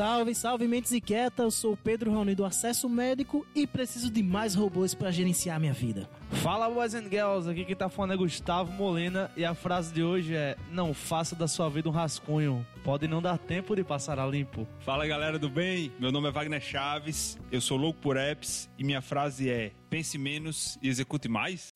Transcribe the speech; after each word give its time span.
Salve, 0.00 0.34
salve 0.34 0.66
mentes 0.66 0.92
inquietas, 0.92 1.44
eu 1.44 1.50
sou 1.50 1.72
o 1.74 1.76
Pedro 1.76 2.10
Raoni 2.10 2.34
do 2.34 2.42
Acesso 2.42 2.88
Médico 2.88 3.46
e 3.54 3.66
preciso 3.66 4.10
de 4.10 4.22
mais 4.22 4.54
robôs 4.54 4.94
para 4.94 5.10
gerenciar 5.10 5.60
minha 5.60 5.74
vida. 5.74 6.08
Fala 6.42 6.70
boys 6.70 6.94
and 6.94 7.10
girls, 7.10 7.46
aqui 7.46 7.66
quem 7.66 7.76
tá 7.76 7.90
falando 7.90 8.14
é 8.14 8.16
Gustavo 8.16 8.72
Molina 8.72 9.30
e 9.36 9.44
a 9.44 9.54
frase 9.54 9.92
de 9.92 10.02
hoje 10.02 10.34
é 10.34 10.56
Não 10.72 10.94
faça 10.94 11.36
da 11.36 11.46
sua 11.46 11.68
vida 11.68 11.86
um 11.86 11.92
rascunho, 11.92 12.66
pode 12.82 13.06
não 13.06 13.20
dar 13.20 13.36
tempo 13.36 13.76
de 13.76 13.84
passar 13.84 14.18
a 14.18 14.26
limpo. 14.26 14.66
Fala 14.78 15.06
galera 15.06 15.38
do 15.38 15.50
bem, 15.50 15.92
meu 16.00 16.10
nome 16.10 16.28
é 16.28 16.32
Wagner 16.32 16.62
Chaves, 16.62 17.38
eu 17.52 17.60
sou 17.60 17.76
louco 17.76 18.00
por 18.00 18.16
apps 18.16 18.70
e 18.78 18.84
minha 18.84 19.02
frase 19.02 19.50
é 19.50 19.70
pense 19.90 20.16
menos 20.16 20.78
e 20.80 20.88
execute 20.88 21.28
mais. 21.28 21.74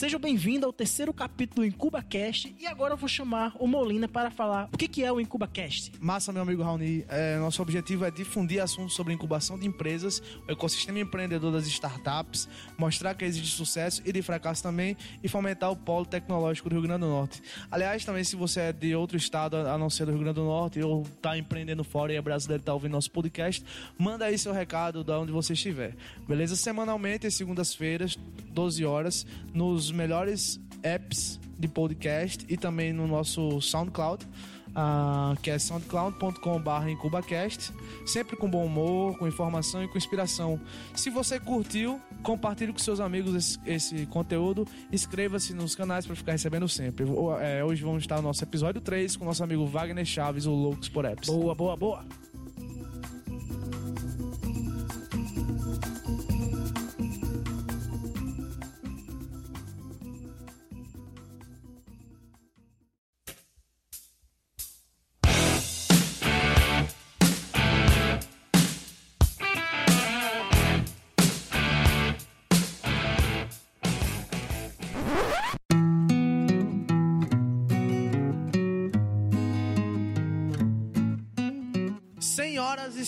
Seja 0.00 0.18
bem-vindo 0.18 0.64
ao 0.64 0.72
terceiro 0.72 1.12
capítulo 1.12 1.60
do 1.60 1.66
IncubaCast 1.66 2.56
e 2.58 2.66
agora 2.66 2.94
eu 2.94 2.96
vou 2.96 3.06
chamar 3.06 3.54
o 3.58 3.66
Molina 3.66 4.08
para 4.08 4.30
falar 4.30 4.66
o 4.72 4.78
que 4.78 4.88
que 4.88 5.04
é 5.04 5.12
o 5.12 5.20
IncubaCast. 5.20 5.92
Massa, 6.00 6.32
meu 6.32 6.40
amigo 6.40 6.62
Raoni, 6.62 7.04
é, 7.06 7.36
nosso 7.36 7.60
objetivo 7.60 8.06
é 8.06 8.10
difundir 8.10 8.62
assuntos 8.62 8.94
sobre 8.94 9.12
incubação 9.12 9.58
de 9.58 9.66
empresas, 9.66 10.22
o 10.48 10.52
ecossistema 10.52 10.98
empreendedor 11.00 11.52
das 11.52 11.66
startups, 11.66 12.48
mostrar 12.78 13.14
que 13.14 13.26
existe 13.26 13.54
sucesso 13.54 14.00
e 14.02 14.10
de 14.10 14.22
fracasso 14.22 14.62
também 14.62 14.96
e 15.22 15.28
fomentar 15.28 15.70
o 15.70 15.76
polo 15.76 16.06
tecnológico 16.06 16.70
do 16.70 16.76
Rio 16.76 16.82
Grande 16.84 17.00
do 17.02 17.08
Norte. 17.08 17.42
Aliás, 17.70 18.02
também 18.02 18.24
se 18.24 18.36
você 18.36 18.60
é 18.60 18.72
de 18.72 18.94
outro 18.94 19.18
estado 19.18 19.54
a 19.54 19.76
não 19.76 19.90
ser 19.90 20.06
do 20.06 20.12
Rio 20.12 20.20
Grande 20.22 20.36
do 20.36 20.44
Norte 20.44 20.80
ou 20.82 21.06
tá 21.20 21.36
empreendendo 21.36 21.84
fora 21.84 22.10
e 22.10 22.16
é 22.16 22.22
brasileiro 22.22 22.62
e 22.62 22.64
tá 22.64 22.72
ouvindo 22.72 22.92
nosso 22.92 23.10
podcast, 23.10 23.62
manda 23.98 24.24
aí 24.24 24.38
seu 24.38 24.54
recado 24.54 25.04
da 25.04 25.20
onde 25.20 25.30
você 25.30 25.52
estiver. 25.52 25.94
Beleza? 26.26 26.56
Semanalmente, 26.56 27.30
segundas-feiras, 27.30 28.18
12 28.50 28.82
horas, 28.86 29.26
nos 29.52 29.89
melhores 29.92 30.60
apps 30.82 31.38
de 31.58 31.68
podcast 31.68 32.44
e 32.48 32.56
também 32.56 32.92
no 32.92 33.06
nosso 33.06 33.60
SoundCloud, 33.60 34.26
ah, 34.74 35.34
que 35.42 35.50
é 35.50 35.58
soundcloud.com.br 35.58 36.88
incubacast, 36.90 37.72
sempre 38.06 38.36
com 38.36 38.48
bom 38.48 38.64
humor, 38.64 39.18
com 39.18 39.26
informação 39.28 39.82
e 39.84 39.88
com 39.88 39.98
inspiração. 39.98 40.58
Se 40.94 41.10
você 41.10 41.38
curtiu, 41.38 42.00
compartilhe 42.22 42.72
com 42.72 42.78
seus 42.78 43.00
amigos 43.00 43.34
esse, 43.34 43.58
esse 43.66 44.06
conteúdo, 44.06 44.66
inscreva-se 44.92 45.52
nos 45.52 45.74
canais 45.74 46.06
para 46.06 46.14
ficar 46.16 46.32
recebendo 46.32 46.68
sempre. 46.68 47.04
O- 47.04 47.36
é, 47.38 47.64
hoje 47.64 47.82
vamos 47.82 48.02
estar 48.04 48.16
no 48.16 48.22
nosso 48.22 48.42
episódio 48.44 48.80
3 48.80 49.16
com 49.16 49.24
nosso 49.24 49.42
amigo 49.44 49.66
Wagner 49.66 50.04
Chaves, 50.04 50.46
o 50.46 50.52
Loucos 50.52 50.88
por 50.88 51.04
Apps. 51.04 51.28
Boa, 51.28 51.54
boa, 51.54 51.76
boa. 51.76 52.04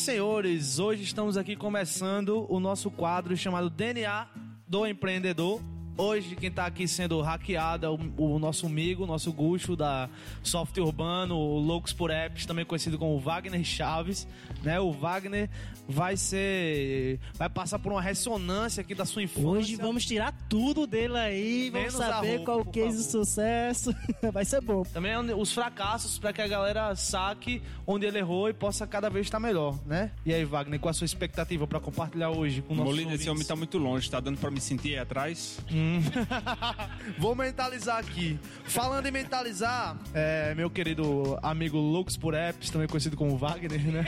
Senhores, 0.03 0.81
hoje 0.81 1.05
estamos 1.05 1.37
aqui 1.37 1.55
começando 1.55 2.45
o 2.49 2.59
nosso 2.59 2.91
quadro 2.91 3.37
chamado 3.37 3.71
DNA 3.71 4.27
do 4.67 4.85
Empreendedor. 4.85 5.61
Hoje 5.97 6.35
quem 6.37 6.49
está 6.49 6.65
aqui 6.67 6.89
sendo 6.89 7.21
hackeado 7.21 7.85
é 7.87 7.89
o, 7.89 7.99
o 8.17 8.39
nosso 8.39 8.67
amigo, 8.67 9.05
nosso 9.07 9.31
Gucho 9.33 9.77
da 9.77 10.09
Software 10.43 10.83
Urbano, 10.85 11.37
o 11.37 11.59
Loucos 11.59 11.93
por 11.93 12.11
Apps, 12.11 12.47
também 12.47 12.65
conhecido 12.65 12.99
como 12.99 13.19
Wagner 13.21 13.63
Chaves, 13.63 14.27
né? 14.63 14.81
O 14.81 14.91
Wagner 14.91 15.51
vai 15.87 16.17
ser 16.17 17.21
vai 17.35 17.49
passar 17.51 17.79
por 17.79 17.93
uma 17.93 18.01
ressonância 18.01 18.81
aqui 18.81 18.95
da 18.95 19.05
sua 19.05 19.23
infância. 19.23 19.47
Hoje 19.49 19.77
vamos 19.77 20.07
tirar 20.07 20.33
tudo 20.49 20.87
dele 20.87 21.17
aí, 21.19 21.71
vamos 21.71 21.93
Menos 21.95 22.07
saber 22.07 22.29
roupa, 22.39 22.45
qual 22.45 22.61
o 22.61 22.65
case 22.65 22.99
de 22.99 23.05
favor. 23.13 23.25
sucesso. 23.27 23.95
Vai 24.33 24.45
ser 24.45 24.61
bom. 24.63 24.83
Também 24.85 25.17
onde- 25.17 25.35
os 25.35 25.53
fracassos 25.53 26.19
para 26.19 26.33
que 26.33 26.41
a 26.41 26.49
galera 26.49 26.95
saque 26.97 27.61
onde 27.87 28.07
ele 28.07 28.19
errou 28.19 28.49
e 28.49 28.55
possa 28.55 28.87
cada 28.87 29.11
vez 29.11 29.27
estar 29.27 29.39
melhor, 29.41 29.79
né? 29.87 30.11
E 30.25 30.33
aí, 30.33 30.45
Wagner, 30.45 30.81
qual 30.81 30.91
a 30.91 30.95
sua 30.95 31.05
expectativa 31.05 31.67
para 31.67 31.79
compartilhar 31.81 32.31
hoje 32.31 32.63
com 32.63 32.75
nossos 32.75 32.91
Molina, 32.93 33.15
esse 33.15 33.25
homem 33.25 33.31
ouvintes? 33.33 33.49
tá 33.49 33.57
muito 33.57 33.79
longe, 33.79 34.11
tá 34.11 34.21
dando 34.21 34.39
pra 34.39 34.51
me 34.51 34.61
sentir 34.61 34.95
aí 34.95 34.99
atrás? 35.01 35.59
Vou 37.19 37.35
mentalizar 37.35 37.99
aqui. 37.99 38.39
Falando 38.65 39.07
em 39.07 39.11
mentalizar, 39.11 39.97
é, 40.15 40.55
meu 40.55 40.71
querido 40.71 41.39
amigo 41.43 41.79
Lux 41.79 42.17
por 42.17 42.35
Apps, 42.35 42.71
também 42.71 42.89
conhecido 42.89 43.17
como 43.17 43.37
Wagner, 43.37 43.81
né? 43.91 44.05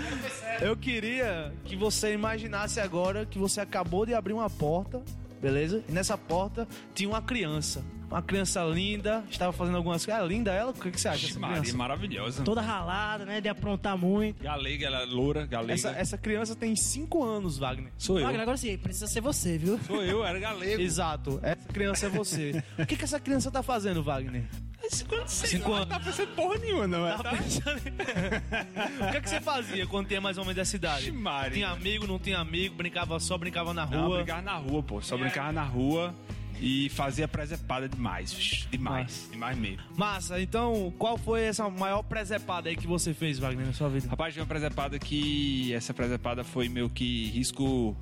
Eu 0.60 0.76
queria 0.76 1.52
que 1.64 1.76
você 1.76 2.12
imaginasse 2.12 2.80
agora 2.80 3.26
que 3.26 3.38
você 3.38 3.60
acabou 3.60 4.06
de 4.06 4.14
abrir 4.14 4.32
uma 4.32 4.48
porta, 4.48 5.02
beleza? 5.40 5.82
E 5.88 5.92
nessa 5.92 6.16
porta 6.16 6.68
tinha 6.94 7.08
uma 7.08 7.22
criança. 7.22 7.82
Uma 8.12 8.20
criança 8.20 8.62
linda, 8.64 9.24
estava 9.30 9.52
fazendo 9.54 9.76
algumas 9.78 10.04
coisas. 10.04 10.22
Ah, 10.22 10.26
linda 10.26 10.52
ela? 10.52 10.70
O 10.70 10.74
que, 10.74 10.90
que 10.90 11.00
você 11.00 11.08
acha 11.08 11.26
dessa 11.26 11.40
Maria, 11.40 11.60
criança? 11.60 11.78
maravilhosa. 11.78 12.44
Toda 12.44 12.60
ralada, 12.60 13.24
né? 13.24 13.40
De 13.40 13.48
aprontar 13.48 13.96
muito. 13.96 14.42
Galega, 14.44 14.86
ela 14.86 15.02
é 15.02 15.04
loura, 15.06 15.46
galega. 15.46 15.72
Essa, 15.72 15.90
essa 15.92 16.18
criança 16.18 16.54
tem 16.54 16.76
5 16.76 17.24
anos, 17.24 17.56
Wagner. 17.56 17.90
Sou 17.96 18.18
eu. 18.18 18.24
Wagner, 18.26 18.42
agora 18.42 18.58
sim, 18.58 18.76
precisa 18.76 19.06
ser 19.06 19.22
você, 19.22 19.56
viu? 19.56 19.80
Sou 19.86 20.02
eu, 20.04 20.22
era 20.24 20.38
galego. 20.38 20.82
Exato, 20.82 21.40
essa 21.42 21.68
criança 21.72 22.04
é 22.04 22.08
você. 22.10 22.62
o 22.78 22.84
que, 22.84 22.96
que 22.96 23.04
essa 23.04 23.18
criança 23.18 23.50
tá 23.50 23.62
fazendo, 23.62 24.02
Wagner? 24.02 24.44
Cinco, 24.90 25.14
Cinco 25.26 25.72
anos. 25.72 25.88
Tá 25.88 25.98
pensando 26.00 26.34
porra 26.34 26.58
nenhuma, 26.58 26.86
não 26.86 27.06
é? 27.08 27.16
Tá 27.16 27.22
Tá? 27.22 27.30
pensando 27.30 27.80
em- 27.88 29.08
o 29.08 29.12
que, 29.12 29.20
que 29.22 29.30
você 29.30 29.40
fazia 29.40 29.86
quando 29.86 30.08
tinha 30.08 30.20
mais 30.20 30.36
ou 30.36 30.44
menos 30.44 30.56
dessa 30.56 30.76
idade? 30.76 31.02
Ixi, 31.04 31.12
Maria. 31.12 31.50
Tinha 31.52 31.68
amigo, 31.70 32.06
não 32.06 32.18
tinha 32.18 32.38
amigo, 32.38 32.74
brincava 32.74 33.18
só, 33.20 33.38
brincava 33.38 33.72
na 33.72 33.86
Não, 33.86 34.06
rua. 34.08 34.16
brincava 34.18 34.42
na 34.42 34.56
rua, 34.56 34.82
pô. 34.82 35.00
Só 35.00 35.16
brincava 35.16 35.50
na 35.52 35.62
rua 35.62 36.14
e 36.62 36.88
fazia 36.90 37.26
presepada 37.26 37.88
demais. 37.88 38.66
Demais. 38.70 39.28
Demais 39.30 39.58
mesmo. 39.58 39.82
Massa, 39.96 40.40
então 40.40 40.94
qual 40.96 41.18
foi 41.18 41.42
essa 41.42 41.68
maior 41.68 42.04
presepada 42.04 42.68
aí 42.68 42.76
que 42.76 42.86
você 42.86 43.12
fez, 43.12 43.38
Wagner, 43.38 43.66
na 43.66 43.72
sua 43.72 43.88
vida? 43.88 44.08
Rapaz, 44.08 44.32
tinha 44.32 44.44
uma 44.44 44.48
presepada 44.48 44.98
que. 44.98 45.74
Essa 45.74 45.92
presepada 45.92 46.44
foi 46.44 46.68
meio 46.68 46.88
que 46.88 47.26
risco. 47.30 47.96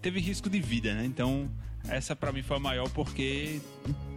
Teve 0.00 0.20
risco 0.20 0.48
de 0.48 0.60
vida, 0.60 0.94
né? 0.94 1.04
Então, 1.04 1.50
essa 1.88 2.14
pra 2.14 2.30
mim 2.30 2.42
foi 2.42 2.56
a 2.56 2.60
maior 2.60 2.88
porque 2.90 3.60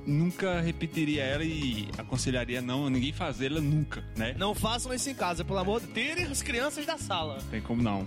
nunca 0.06 0.62
repetiria 0.62 1.24
ela 1.24 1.44
e 1.44 1.90
aconselharia 1.98 2.62
não 2.62 2.88
ninguém 2.88 3.12
fazê-la 3.12 3.60
nunca, 3.60 4.04
né? 4.16 4.36
Não 4.38 4.54
façam 4.54 4.94
isso 4.94 5.10
em 5.10 5.16
casa, 5.16 5.44
pelo 5.44 5.58
amor 5.58 5.82
de 5.82 5.88
Deus. 5.88 6.08
Tirem 6.08 6.26
as 6.26 6.42
crianças 6.44 6.86
da 6.86 7.00
sala. 7.00 7.40
Tem 7.50 7.62
como 7.62 7.82
não. 7.82 8.06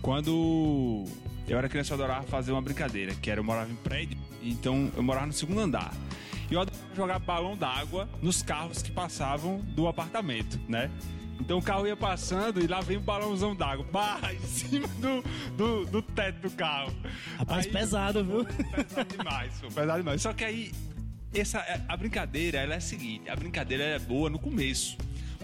Quando 0.00 1.04
eu 1.46 1.58
era 1.58 1.68
criança, 1.68 1.92
eu 1.92 1.96
adorava 1.96 2.22
fazer 2.24 2.52
uma 2.52 2.62
brincadeira, 2.62 3.14
que 3.14 3.30
era 3.30 3.40
eu 3.40 3.44
morava 3.44 3.70
em 3.70 3.76
prédio, 3.76 4.13
então 4.50 4.90
eu 4.96 5.02
morava 5.02 5.26
no 5.26 5.32
segundo 5.32 5.60
andar. 5.60 5.92
E 6.50 6.54
eu 6.54 6.60
adorava 6.60 6.94
jogar 6.94 7.18
balão 7.18 7.56
d'água 7.56 8.08
nos 8.22 8.42
carros 8.42 8.82
que 8.82 8.90
passavam 8.92 9.58
do 9.74 9.88
apartamento, 9.88 10.60
né? 10.68 10.90
Então 11.40 11.58
o 11.58 11.62
carro 11.62 11.86
ia 11.86 11.96
passando 11.96 12.62
e 12.62 12.66
lá 12.66 12.80
vem 12.80 12.96
um 12.96 13.00
balãozão 13.00 13.56
d'água, 13.56 13.84
barra 13.90 14.32
em 14.34 14.40
cima 14.40 14.86
do, 14.88 15.22
do, 15.56 15.84
do 15.86 16.02
teto 16.02 16.40
do 16.48 16.50
carro. 16.50 16.94
Rapaz, 17.38 17.66
Aí- 17.66 17.72
pesado, 17.72 18.24
viu? 18.24 18.44
Pesado 18.70 19.16
demais, 19.16 19.52
pô, 19.60 19.68
pesado 19.68 19.98
demais. 19.98 20.22
Só 20.22 20.32
que 20.32 20.44
aí, 20.44 20.70
essa, 21.34 21.64
a 21.88 21.96
brincadeira, 21.96 22.58
ela 22.58 22.74
é 22.74 22.76
a 22.76 22.80
seguinte: 22.80 23.28
a 23.28 23.34
brincadeira 23.34 23.82
é 23.82 23.98
boa 23.98 24.30
no 24.30 24.38
começo, 24.38 24.96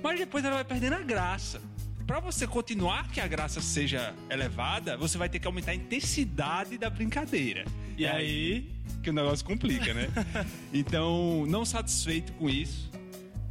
mas 0.03 0.19
depois 0.19 0.45
ela 0.45 0.55
vai 0.57 0.65
perdendo 0.65 0.95
a 0.95 1.01
graça. 1.01 1.61
Pra 2.11 2.19
você 2.19 2.45
continuar 2.45 3.07
que 3.07 3.21
a 3.21 3.29
graça 3.29 3.61
seja 3.61 4.13
elevada, 4.29 4.97
você 4.97 5.17
vai 5.17 5.29
ter 5.29 5.39
que 5.39 5.47
aumentar 5.47 5.71
a 5.71 5.77
intensidade 5.77 6.77
da 6.77 6.91
brincadeira. 6.91 7.65
E 7.97 8.05
aí 8.05 8.69
que 9.01 9.11
o 9.11 9.13
negócio 9.13 9.47
complica, 9.47 9.95
né? 9.95 10.09
Então, 10.75 11.47
não 11.47 11.65
satisfeito 11.65 12.33
com 12.33 12.51
isso, 12.51 12.91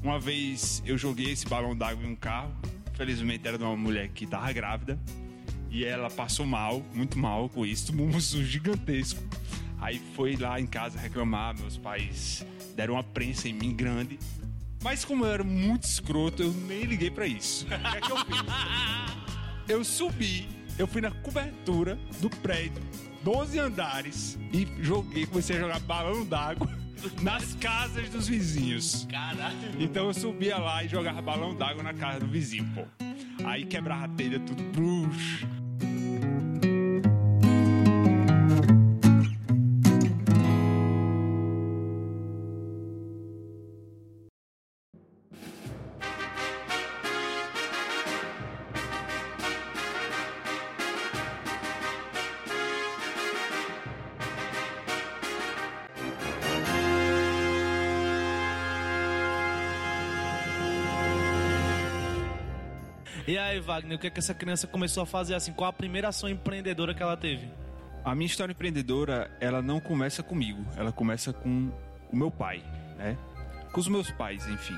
uma 0.04 0.20
vez 0.20 0.84
eu 0.86 0.98
joguei 0.98 1.32
esse 1.32 1.48
balão 1.48 1.74
d'água 1.74 2.04
em 2.04 2.12
um 2.12 2.16
carro. 2.18 2.54
Felizmente 2.96 3.48
era 3.48 3.58
de 3.58 3.64
uma 3.64 3.78
mulher 3.78 4.10
que 4.10 4.28
tava 4.28 4.52
grávida. 4.52 5.00
E 5.70 5.86
ela 5.86 6.10
passou 6.10 6.46
mal, 6.46 6.84
muito 6.94 7.18
mal 7.18 7.48
com 7.48 7.66
isso, 7.66 7.88
tomou 7.88 8.08
um 8.08 8.20
susto 8.20 8.44
gigantesco. 8.44 9.24
Aí 9.80 10.02
foi 10.18 10.36
lá 10.36 10.60
em 10.60 10.68
casa 10.68 11.00
reclamar, 11.00 11.58
meus 11.58 11.78
pais 11.78 12.46
deram 12.76 12.96
uma 12.96 13.04
prensa 13.06 13.48
em 13.48 13.54
mim 13.54 13.74
grande. 13.74 14.20
Mas 14.84 15.04
como 15.04 15.26
eu 15.26 15.32
era 15.32 15.44
muito 15.44 15.84
escroto, 15.84 16.42
eu 16.42 16.52
nem 16.68 16.84
liguei 16.84 17.12
pra 17.12 17.28
isso. 17.28 17.66
O 17.66 17.68
que 17.92 17.98
é 17.98 18.02
que 18.02 18.12
eu 18.12 18.18
fiz? 18.18 18.44
Eu 19.68 19.84
subi, 19.84 20.48
eu 20.78 20.88
fui 20.88 21.02
na 21.02 21.12
cobertura 21.12 21.98
do 22.22 22.30
prédio, 22.30 22.82
12 23.24 23.60
andares, 23.60 24.40
e 24.52 24.68
joguei, 24.82 25.26
comecei 25.26 25.58
a 25.58 25.60
jogar 25.60 25.80
balão 25.82 26.26
d'água 26.26 26.68
nas 27.22 27.54
casas 27.56 28.10
dos 28.10 28.28
vizinhos. 28.28 29.06
Caralho. 29.10 29.56
Então 29.80 30.08
eu 30.08 30.14
subia 30.14 30.58
lá 30.58 30.84
e 30.84 30.88
jogava 30.88 31.22
balão 31.22 31.56
d'água 31.56 31.84
na 31.84 31.94
casa 31.94 32.22
do 32.22 32.28
vizinho, 32.28 32.68
pô. 32.74 32.86
Aí 33.46 33.66
quebrava 33.66 34.06
a 34.06 34.10
telha 34.10 34.40
tudo. 34.40 34.64
Bruxo. 34.64 35.48
E 63.30 63.38
aí, 63.38 63.60
Wagner, 63.60 63.96
o 63.96 64.02
que 64.02 64.08
é 64.08 64.10
que 64.10 64.18
essa 64.18 64.34
criança 64.34 64.66
começou 64.66 65.04
a 65.04 65.06
fazer 65.06 65.36
assim? 65.36 65.54
Qual 65.54 65.70
a 65.70 65.72
primeira 65.72 66.08
ação 66.08 66.28
empreendedora 66.28 66.96
que 66.96 67.04
ela 67.04 67.16
teve? 67.16 67.48
A 68.04 68.16
minha 68.16 68.26
história 68.26 68.54
empreendedora, 68.54 69.30
ela 69.40 69.62
não 69.62 69.80
começa 69.80 70.24
comigo, 70.24 70.66
ela 70.76 70.92
começa 70.92 71.32
com 71.32 71.72
o 72.12 72.16
meu 72.16 72.32
pai, 72.32 72.64
né? 72.98 73.16
Com 73.72 73.80
os 73.80 73.88
meus 73.88 74.10
pais, 74.10 74.48
enfim. 74.48 74.76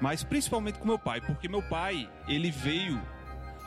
Mas 0.00 0.22
principalmente 0.22 0.78
com 0.78 0.86
meu 0.86 1.00
pai, 1.00 1.20
porque 1.20 1.48
meu 1.48 1.62
pai, 1.62 2.08
ele 2.28 2.48
veio 2.52 3.02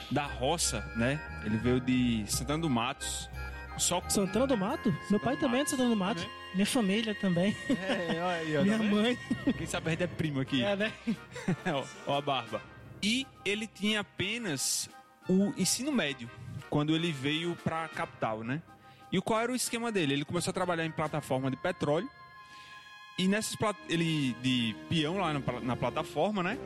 da 0.10 0.24
roça, 0.24 0.89
né? 0.95 1.19
Ele 1.44 1.57
veio 1.57 1.81
de 1.81 2.24
Santana 2.27 2.60
do 2.60 2.69
Matos. 2.69 3.30
Só 3.77 4.00
com... 4.00 4.10
Santana 4.10 4.48
do 4.48 4.56
Mato? 4.56 4.95
Meu 5.12 5.19
pai 5.19 5.36
também 5.36 5.60
é 5.60 5.63
de 5.65 5.71
Santana 5.71 5.89
do 5.89 5.98
Mato. 5.98 6.21
Também. 6.21 6.38
Minha 6.53 6.65
família 6.65 7.13
também. 7.13 7.57
É, 7.69 8.24
olha 8.24 8.38
aí, 8.38 8.57
ó, 8.57 8.63
Minha 8.63 8.77
tá 8.77 8.83
mãe. 8.86 9.19
Quem 9.57 9.68
sabe 9.68 9.88
a 9.88 9.89
gente 9.92 10.03
é 10.03 10.07
primo 10.07 10.39
aqui. 10.39 10.63
É, 10.63 10.77
né? 10.77 10.94
ó, 11.68 11.83
ó 12.13 12.18
a 12.19 12.21
barba. 12.21 12.76
E 13.07 13.25
ele 13.45 13.68
tinha 13.68 14.01
apenas 14.01 14.89
o 15.30 15.54
ensino 15.57 15.94
médio 15.94 16.30
quando 16.69 16.94
ele 16.94 17.09
veio 17.09 17.56
para 17.63 17.86
a 17.86 17.88
capital, 17.88 18.44
né? 18.44 18.62
E 19.09 19.21
qual 19.21 19.39
era 19.39 19.50
o 19.50 19.56
esquema 19.56 19.94
dele? 19.94 20.12
Ele 20.12 20.25
começou 20.25 20.51
a 20.51 20.54
trabalhar 20.54 20.86
em 20.86 20.92
plataforma 20.92 21.50
de 21.50 21.56
petróleo 21.56 22.09
e 23.18 23.25
nessas 23.25 23.56
ele 23.88 24.36
de 24.44 24.75
peão 24.89 25.19
lá 25.19 25.31
na 25.63 25.77
plataforma, 25.77 26.44
né? 26.44 26.57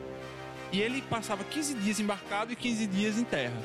E 0.72 0.80
ele 0.80 1.00
passava 1.02 1.44
15 1.44 1.74
dias 1.74 2.00
embarcado 2.00 2.52
e 2.52 2.56
15 2.56 2.88
dias 2.88 3.18
em 3.18 3.24
terra. 3.24 3.62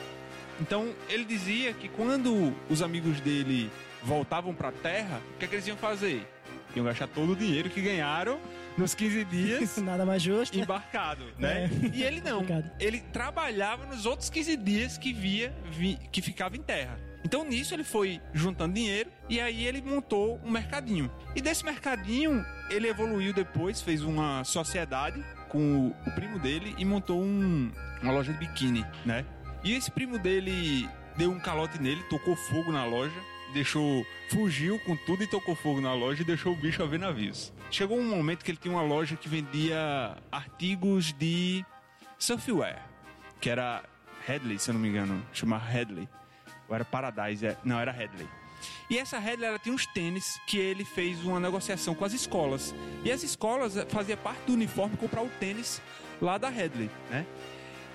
Então 0.61 0.93
ele 1.09 1.25
dizia 1.25 1.73
que 1.73 1.89
quando 1.89 2.53
os 2.69 2.83
amigos 2.83 3.19
dele 3.21 3.71
voltavam 4.03 4.53
para 4.53 4.69
a 4.69 4.71
terra, 4.71 5.19
o 5.33 5.39
que, 5.39 5.45
é 5.45 5.47
que 5.47 5.55
eles 5.55 5.65
iam 5.65 5.77
fazer? 5.77 6.27
Iam 6.75 6.85
gastar 6.85 7.07
todo 7.07 7.31
o 7.31 7.35
dinheiro 7.35 7.71
que 7.71 7.81
ganharam 7.81 8.39
nos 8.77 8.93
15 8.93 9.23
dias 9.25 9.77
Nada 9.81 10.05
mais 10.05 10.21
justo. 10.21 10.57
embarcado, 10.57 11.25
né? 11.37 11.65
É. 11.65 11.87
E 11.95 12.03
ele 12.03 12.21
não. 12.21 12.45
Ele 12.79 12.99
trabalhava 13.01 13.85
nos 13.85 14.05
outros 14.05 14.29
15 14.29 14.55
dias 14.57 14.97
que 14.97 15.11
via 15.13 15.53
vi- 15.71 15.97
que 16.11 16.21
ficava 16.21 16.55
em 16.55 16.61
terra. 16.61 16.99
Então 17.25 17.43
nisso 17.43 17.73
ele 17.73 17.83
foi 17.83 18.21
juntando 18.33 18.75
dinheiro 18.75 19.09
e 19.27 19.41
aí 19.41 19.65
ele 19.65 19.81
montou 19.81 20.39
um 20.45 20.51
mercadinho. 20.51 21.11
E 21.35 21.41
desse 21.41 21.65
mercadinho 21.65 22.45
ele 22.69 22.87
evoluiu 22.87 23.33
depois, 23.33 23.81
fez 23.81 24.01
uma 24.03 24.43
sociedade 24.43 25.23
com 25.49 25.87
o, 25.87 25.95
o 26.09 26.11
primo 26.11 26.39
dele 26.39 26.75
e 26.77 26.85
montou 26.85 27.21
um- 27.21 27.71
uma 28.01 28.11
loja 28.11 28.31
de 28.31 28.39
biquíni, 28.39 28.85
né? 29.05 29.25
E 29.63 29.73
esse 29.73 29.89
primo 29.91 30.19
dele 30.19 30.87
deu 31.17 31.31
um 31.31 31.39
calote 31.39 31.81
nele, 31.81 32.01
tocou 32.03 32.35
fogo 32.35 32.71
na 32.71 32.85
loja, 32.85 33.15
deixou, 33.53 34.05
fugiu 34.29 34.79
com 34.79 34.95
tudo 34.95 35.23
e 35.23 35.27
tocou 35.27 35.55
fogo 35.55 35.81
na 35.81 35.93
loja 35.93 36.21
e 36.21 36.25
deixou 36.25 36.53
o 36.53 36.55
bicho 36.55 36.81
a 36.83 36.85
ver 36.85 36.99
navios. 36.99 37.53
Chegou 37.71 37.97
um 37.99 38.03
momento 38.03 38.43
que 38.43 38.51
ele 38.51 38.57
tinha 38.57 38.73
uma 38.73 38.83
loja 38.83 39.15
que 39.15 39.27
vendia 39.27 40.15
artigos 40.31 41.13
de 41.13 41.65
surfwear, 42.17 42.85
que 43.39 43.49
era 43.49 43.83
Headley, 44.27 44.59
se 44.59 44.69
eu 44.69 44.73
não 44.73 44.81
me 44.81 44.89
engano, 44.89 45.25
chamava 45.33 45.65
Headley. 45.65 46.07
Ou 46.67 46.75
era 46.75 46.83
Paradise, 46.85 47.45
é- 47.45 47.57
não, 47.63 47.79
era 47.79 47.91
Headley. 47.91 48.27
E 48.89 48.97
essa 48.97 49.19
Headley, 49.19 49.47
ela 49.47 49.59
tinha 49.59 49.73
uns 49.73 49.85
tênis 49.85 50.39
que 50.47 50.57
ele 50.57 50.83
fez 50.83 51.23
uma 51.23 51.39
negociação 51.39 51.93
com 51.93 52.03
as 52.03 52.13
escolas. 52.13 52.73
E 53.03 53.11
as 53.11 53.21
escolas 53.23 53.77
eh, 53.77 53.85
fazia 53.87 54.17
parte 54.17 54.41
do 54.47 54.53
uniforme 54.53 54.97
comprar 54.97 55.21
o 55.21 55.29
tênis 55.39 55.81
lá 56.21 56.37
da 56.37 56.49
Headley, 56.49 56.89
né? 57.09 57.25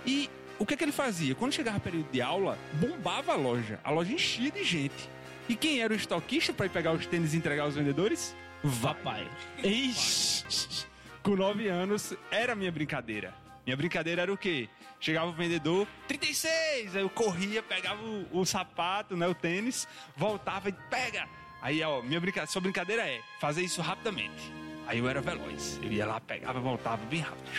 E 0.06 0.30
o 0.58 0.64
que, 0.64 0.76
que 0.76 0.84
ele 0.84 0.92
fazia? 0.92 1.34
Quando 1.34 1.52
chegava 1.52 1.80
período 1.80 2.10
de 2.10 2.22
aula, 2.22 2.56
bombava 2.74 3.32
a 3.32 3.36
loja. 3.36 3.80
A 3.82 3.90
loja 3.90 4.12
enchia 4.12 4.50
de 4.50 4.62
gente. 4.62 5.08
E 5.48 5.56
quem 5.56 5.80
era 5.80 5.92
o 5.92 5.96
estoquista 5.96 6.52
para 6.52 6.66
ir 6.66 6.70
pegar 6.70 6.92
os 6.92 7.06
tênis 7.06 7.34
e 7.34 7.36
entregar 7.36 7.64
aos 7.64 7.74
vendedores? 7.74 8.34
Papai. 8.80 9.28
Ixi, 9.62 10.86
com 11.22 11.34
nove 11.36 11.68
anos 11.68 12.14
era 12.30 12.54
minha 12.54 12.70
brincadeira. 12.70 13.34
Minha 13.66 13.76
brincadeira 13.76 14.22
era 14.22 14.32
o 14.32 14.36
quê? 14.36 14.68
Chegava 15.00 15.26
o 15.26 15.32
vendedor, 15.32 15.86
36! 16.06 16.96
Aí 16.96 17.02
eu 17.02 17.10
corria, 17.10 17.62
pegava 17.62 18.02
o, 18.02 18.40
o 18.40 18.46
sapato, 18.46 19.16
né, 19.16 19.26
o 19.26 19.34
tênis, 19.34 19.86
voltava 20.16 20.68
e 20.68 20.72
pega! 20.72 21.28
Aí, 21.60 21.82
ó, 21.82 22.02
minha 22.02 22.20
brinca... 22.20 22.44
sua 22.46 22.60
brincadeira 22.60 23.02
é 23.02 23.20
fazer 23.40 23.62
isso 23.62 23.80
rapidamente. 23.80 24.52
Aí 24.86 24.98
eu 24.98 25.08
era 25.08 25.20
veloz. 25.20 25.78
Eu 25.82 25.92
ia 25.92 26.06
lá, 26.06 26.20
pegava, 26.20 26.58
voltava 26.58 27.04
bem 27.06 27.20
rápido. 27.20 27.50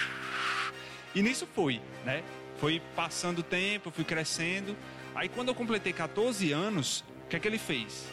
E 1.16 1.22
nisso 1.22 1.48
foi, 1.54 1.82
né? 2.04 2.24
Foi 2.60 2.82
passando 2.96 3.40
o 3.40 3.44
tempo, 3.44 3.92
fui 3.92 4.04
crescendo. 4.04 4.76
Aí 5.16 5.30
quando 5.30 5.50
eu 5.50 5.56
completei 5.56 5.94
14 5.94 6.52
anos, 6.52 7.04
que 7.34 7.38
é 7.38 7.40
que 7.40 7.48
ele 7.48 7.58
fez? 7.58 8.06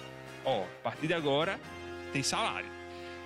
Ó, 0.47 0.63
a 0.63 0.83
partir 0.83 1.07
de 1.07 1.13
agora 1.13 1.61
tem 2.11 2.23
salário. 2.23 2.69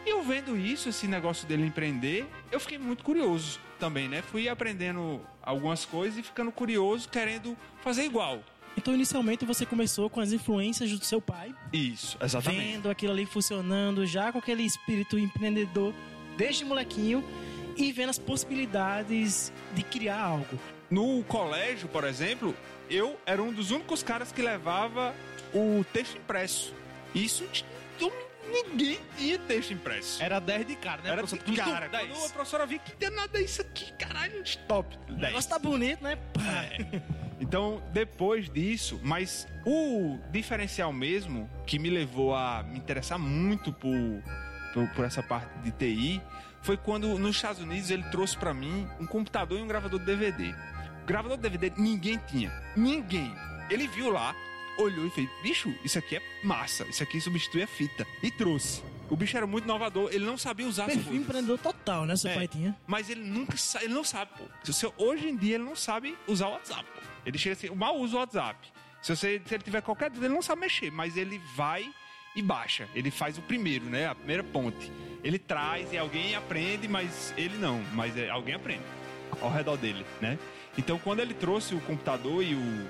E 0.05 0.11
eu 0.11 0.23
vendo 0.25 0.56
isso, 0.56 0.88
esse 0.88 1.06
negócio 1.06 1.46
dele 1.46 1.64
empreender, 1.64 2.26
eu 2.50 2.58
fiquei 2.58 2.79
muito 2.79 3.05
curioso 3.05 3.61
também, 3.79 4.08
né? 4.08 4.20
Fui 4.20 4.49
aprendendo 4.49 5.20
algumas 5.41 5.85
coisas 5.85 6.19
e 6.19 6.23
ficando 6.25 6.50
curioso, 6.50 7.08
querendo 7.08 7.56
fazer 7.81 8.02
igual. 8.05 8.43
Então, 8.76 8.93
inicialmente, 8.93 9.44
você 9.44 9.64
começou 9.64 10.11
com 10.11 10.19
as 10.19 10.32
influências 10.32 10.91
do 10.91 11.05
seu 11.05 11.20
pai, 11.20 11.55
Isso, 11.73 12.19
exatamente. 12.20 12.61
vendo 12.61 12.90
aquilo 12.90 13.12
ali 13.12 13.25
funcionando, 13.25 14.05
já 14.05 14.32
com 14.32 14.38
aquele 14.38 14.64
espírito 14.64 15.17
empreendedor 15.17 15.94
desde 16.37 16.64
molequinho 16.64 17.23
e 17.76 17.93
vendo 17.93 18.11
as 18.11 18.19
possibilidades 18.19 19.52
de 19.75 19.85
criar 19.85 20.20
algo. 20.20 20.58
No 20.90 21.23
colégio, 21.23 21.88
por 21.88 22.02
exemplo, 22.02 22.52
eu 22.90 23.17
era 23.25 23.40
um 23.40 23.52
dos 23.52 23.70
únicos 23.70 24.02
caras 24.02 24.32
que 24.32 24.43
levava 24.43 25.14
o 25.54 25.84
texto 25.92 26.16
impresso. 26.18 26.74
Isso 27.14 27.44
eu- 28.00 28.12
ninguém 28.50 28.98
tinha 29.16 29.38
texto 29.38 29.72
impresso. 29.72 30.22
Era 30.22 30.38
10 30.40 30.66
de 30.66 30.76
cara, 30.76 31.02
né? 31.02 31.08
Era 31.10 31.18
professor? 31.18 31.44
de 31.44 31.56
cara. 31.56 31.88
Quando 31.88 32.24
a 32.26 32.28
professora 32.30 32.66
via 32.66 32.78
que 32.78 32.92
tem 32.92 33.10
nada 33.10 33.40
isso 33.40 33.60
aqui, 33.62 33.92
caralho, 33.94 34.42
top. 34.68 34.96
O 35.08 35.12
10. 35.14 35.20
negócio 35.20 35.50
tá 35.50 35.58
bonito, 35.58 36.02
né? 36.02 36.16
Pá. 36.32 37.02
Então, 37.40 37.82
depois 37.92 38.49
disso, 38.49 39.00
mas 39.02 39.46
o 39.66 40.18
diferencial 40.30 40.92
mesmo 40.92 41.50
que 41.66 41.78
me 41.78 41.90
levou 41.90 42.34
a 42.34 42.62
me 42.62 42.78
interessar 42.78 43.18
muito 43.18 43.73
por, 43.73 43.92
por, 44.73 44.88
por 44.94 45.04
essa 45.04 45.23
parte 45.23 45.50
de 45.58 45.70
TI 45.73 46.23
foi 46.62 46.76
quando 46.76 47.18
nos 47.18 47.37
Estados 47.37 47.61
Unidos 47.61 47.90
ele 47.90 48.04
trouxe 48.04 48.37
pra 48.37 48.54
mim 48.54 48.88
um 49.00 49.06
computador 49.06 49.58
e 49.58 49.62
um 49.62 49.66
gravador 49.66 49.99
de 49.99 50.06
DVD. 50.06 50.54
O 51.02 51.06
gravador 51.06 51.37
de 51.37 51.42
DVD 51.42 51.73
ninguém 51.76 52.18
tinha. 52.26 52.50
Ninguém. 52.76 53.34
Ele 53.68 53.88
viu 53.88 54.11
lá, 54.11 54.34
olhou 54.78 55.07
e 55.07 55.11
fez: 55.11 55.28
bicho, 55.43 55.75
isso 55.85 55.99
aqui 55.99 56.16
é 56.16 56.23
massa, 56.43 56.85
isso 56.88 57.02
aqui 57.02 57.21
substitui 57.21 57.62
a 57.62 57.66
fita. 57.66 58.07
E 58.23 58.31
trouxe. 58.31 58.83
O 59.11 59.16
bicho 59.16 59.37
era 59.37 59.47
muito 59.47 59.64
inovador, 59.64 60.09
ele 60.12 60.25
não 60.25 60.38
sabia 60.38 60.66
usar 60.66 60.85
as 60.85 60.88
Perfil 60.88 61.04
coisas. 61.04 61.23
empreendedor 61.23 61.59
total, 61.59 62.07
né? 62.07 62.16
Seu 62.16 62.31
É. 62.31 62.35
pai 62.35 62.49
tinha. 62.49 62.75
Mas 62.87 63.11
ele 63.11 63.23
nunca 63.23 63.54
ele 63.83 63.93
não 63.93 64.02
sabe, 64.02 64.31
pô. 64.38 64.45
Se 64.64 64.73
você, 64.73 64.90
hoje 64.97 65.28
em 65.28 65.37
dia 65.37 65.57
ele 65.57 65.64
não 65.64 65.76
sabe 65.76 66.16
usar 66.26 66.49
o 66.49 66.52
WhatsApp, 66.52 66.85
pô. 66.95 67.00
Ele 67.26 67.37
chega 67.38 67.52
assim, 67.54 67.69
mal 67.71 67.97
usa 67.99 68.16
o 68.16 68.19
WhatsApp. 68.19 68.59
Se, 69.02 69.14
você, 69.14 69.40
se 69.45 69.54
ele 69.54 69.62
tiver 69.62 69.83
qualquer 69.83 70.09
dúvida, 70.09 70.26
ele 70.26 70.35
não 70.35 70.40
sabe 70.43 70.62
mexer, 70.62 70.90
mas 70.90 71.16
ele 71.16 71.38
vai 71.54 71.87
e 72.35 72.40
baixa. 72.43 72.88
Ele 72.95 73.11
faz 73.11 73.37
o 73.37 73.43
primeiro, 73.43 73.85
né? 73.85 74.09
A 74.09 74.14
primeira 74.14 74.43
ponte. 74.43 74.90
Ele 75.23 75.38
traz 75.38 75.93
e 75.93 75.99
alguém 75.99 76.35
aprende, 76.35 76.88
mas 76.88 77.33
ele 77.37 77.57
não. 77.59 77.83
Mas 77.93 78.16
é, 78.16 78.31
alguém 78.31 78.54
aprende 78.54 78.83
ao 79.43 79.50
redor 79.52 79.76
dele, 79.76 80.04
né? 80.21 80.38
Então, 80.78 80.99
quando 80.99 81.21
ele 81.21 81.35
trouxe 81.35 81.75
o 81.75 81.81
computador 81.83 82.43
e 82.43 82.54
o 82.54 82.88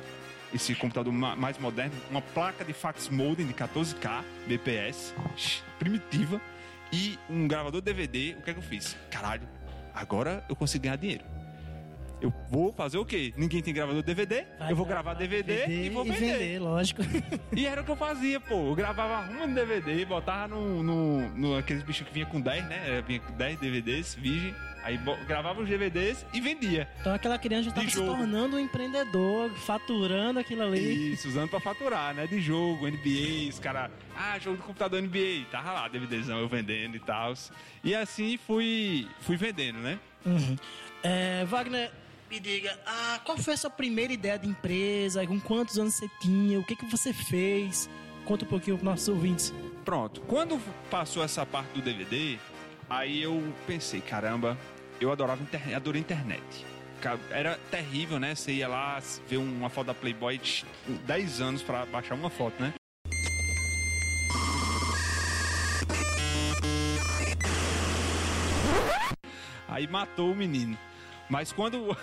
esse 0.54 0.74
computador 0.74 1.12
ma- 1.12 1.34
mais 1.36 1.58
moderno, 1.58 1.94
uma 2.10 2.22
placa 2.22 2.64
de 2.64 2.72
fax 2.72 3.08
modem 3.08 3.46
de 3.46 3.52
14K 3.52 4.22
BPS, 4.46 5.12
primitiva, 5.78 6.40
e 6.92 7.18
um 7.28 7.48
gravador 7.48 7.80
DVD, 7.80 8.36
o 8.38 8.42
que 8.42 8.50
é 8.50 8.52
que 8.52 8.58
eu 8.60 8.62
fiz? 8.62 8.96
Caralho, 9.10 9.48
agora 9.92 10.44
eu 10.48 10.54
consigo 10.54 10.84
ganhar 10.84 10.96
dinheiro. 10.96 11.24
Eu 12.24 12.32
vou 12.48 12.72
fazer 12.72 12.96
o 12.96 13.04
quê? 13.04 13.34
Ninguém 13.36 13.60
tem 13.60 13.74
gravador 13.74 14.02
DVD, 14.02 14.46
Vai 14.58 14.72
eu 14.72 14.76
vou 14.76 14.86
gravar 14.86 15.12
DVD, 15.12 15.66
e 15.66 15.90
vou 15.90 16.04
vender. 16.04 16.58
lógico. 16.58 17.02
E 17.54 17.66
era 17.66 17.82
o 17.82 17.84
que 17.84 17.90
eu 17.90 17.96
fazia, 17.96 18.40
pô. 18.40 18.70
Eu 18.70 18.74
gravava 18.74 19.30
uma 19.30 19.46
DVD, 19.46 20.06
botava 20.06 20.48
no, 20.48 20.82
no, 20.82 21.28
no 21.36 21.56
aqueles 21.58 21.82
bichos 21.82 22.06
que 22.08 22.14
vinha 22.14 22.24
com 22.24 22.40
10, 22.40 22.64
né? 22.66 23.04
Vinha 23.06 23.20
com 23.20 23.32
10 23.34 23.58
DVDs, 23.58 24.14
virgem. 24.14 24.54
Aí 24.82 24.98
gravava 25.26 25.60
os 25.60 25.68
DVDs 25.68 26.24
e 26.32 26.40
vendia. 26.40 26.88
Então 27.00 27.14
aquela 27.14 27.38
criança 27.38 27.64
já 27.64 27.70
De 27.70 27.74
tava 27.76 27.90
se 27.90 27.96
tornando 27.96 28.56
um 28.56 28.58
empreendedor, 28.58 29.50
faturando 29.66 30.40
aquilo 30.40 30.62
ali. 30.62 31.12
Isso, 31.12 31.28
usando 31.28 31.50
pra 31.50 31.60
faturar, 31.60 32.14
né? 32.14 32.26
De 32.26 32.40
jogo, 32.40 32.86
NBA, 32.88 33.50
os 33.50 33.58
caras. 33.58 33.90
Ah, 34.16 34.38
jogo 34.38 34.56
do 34.56 34.62
computador 34.62 35.00
NBA. 35.02 35.44
Tava 35.50 35.72
lá, 35.72 35.88
DVDzão, 35.88 36.38
eu 36.38 36.48
vendendo 36.48 36.96
e 36.96 37.00
tal. 37.00 37.34
E 37.82 37.94
assim 37.94 38.38
fui, 38.38 39.06
fui 39.20 39.36
vendendo, 39.36 39.78
né? 39.78 39.98
Uhum. 40.24 40.56
É, 41.02 41.44
Wagner, 41.44 41.90
me 42.30 42.40
diga, 42.40 42.78
ah, 42.86 43.20
qual 43.24 43.38
foi 43.38 43.54
a 43.54 43.56
sua 43.56 43.70
primeira 43.70 44.12
ideia 44.12 44.38
de 44.38 44.48
empresa? 44.48 45.26
Com 45.26 45.40
quantos 45.40 45.78
anos 45.78 45.94
você 45.94 46.08
tinha? 46.20 46.58
O 46.58 46.64
que, 46.64 46.74
que 46.74 46.86
você 46.86 47.12
fez? 47.12 47.88
Conta 48.24 48.44
um 48.44 48.48
pouquinho 48.48 48.76
para 48.78 48.90
nossos 48.90 49.08
ouvintes. 49.08 49.52
Pronto. 49.84 50.20
Quando 50.22 50.60
passou 50.90 51.22
essa 51.22 51.44
parte 51.44 51.72
do 51.74 51.82
DVD, 51.82 52.38
aí 52.88 53.22
eu 53.22 53.52
pensei, 53.66 54.00
caramba, 54.00 54.56
eu 55.00 55.12
adorava 55.12 55.42
internet, 55.42 55.74
adorei 55.74 56.00
internet. 56.00 56.42
Era 57.30 57.58
terrível, 57.70 58.18
né? 58.18 58.34
Você 58.34 58.52
ia 58.52 58.66
lá 58.66 58.98
ver 59.28 59.36
uma 59.36 59.68
foto 59.68 59.88
da 59.88 59.94
Playboy, 59.94 60.38
tch, 60.38 60.64
10 61.06 61.40
anos 61.40 61.62
pra 61.62 61.84
baixar 61.84 62.14
uma 62.14 62.30
foto, 62.30 62.54
né? 62.62 62.72
Aí 69.68 69.86
matou 69.86 70.32
o 70.32 70.34
menino. 70.34 70.78
Mas 71.28 71.52
quando. 71.52 71.96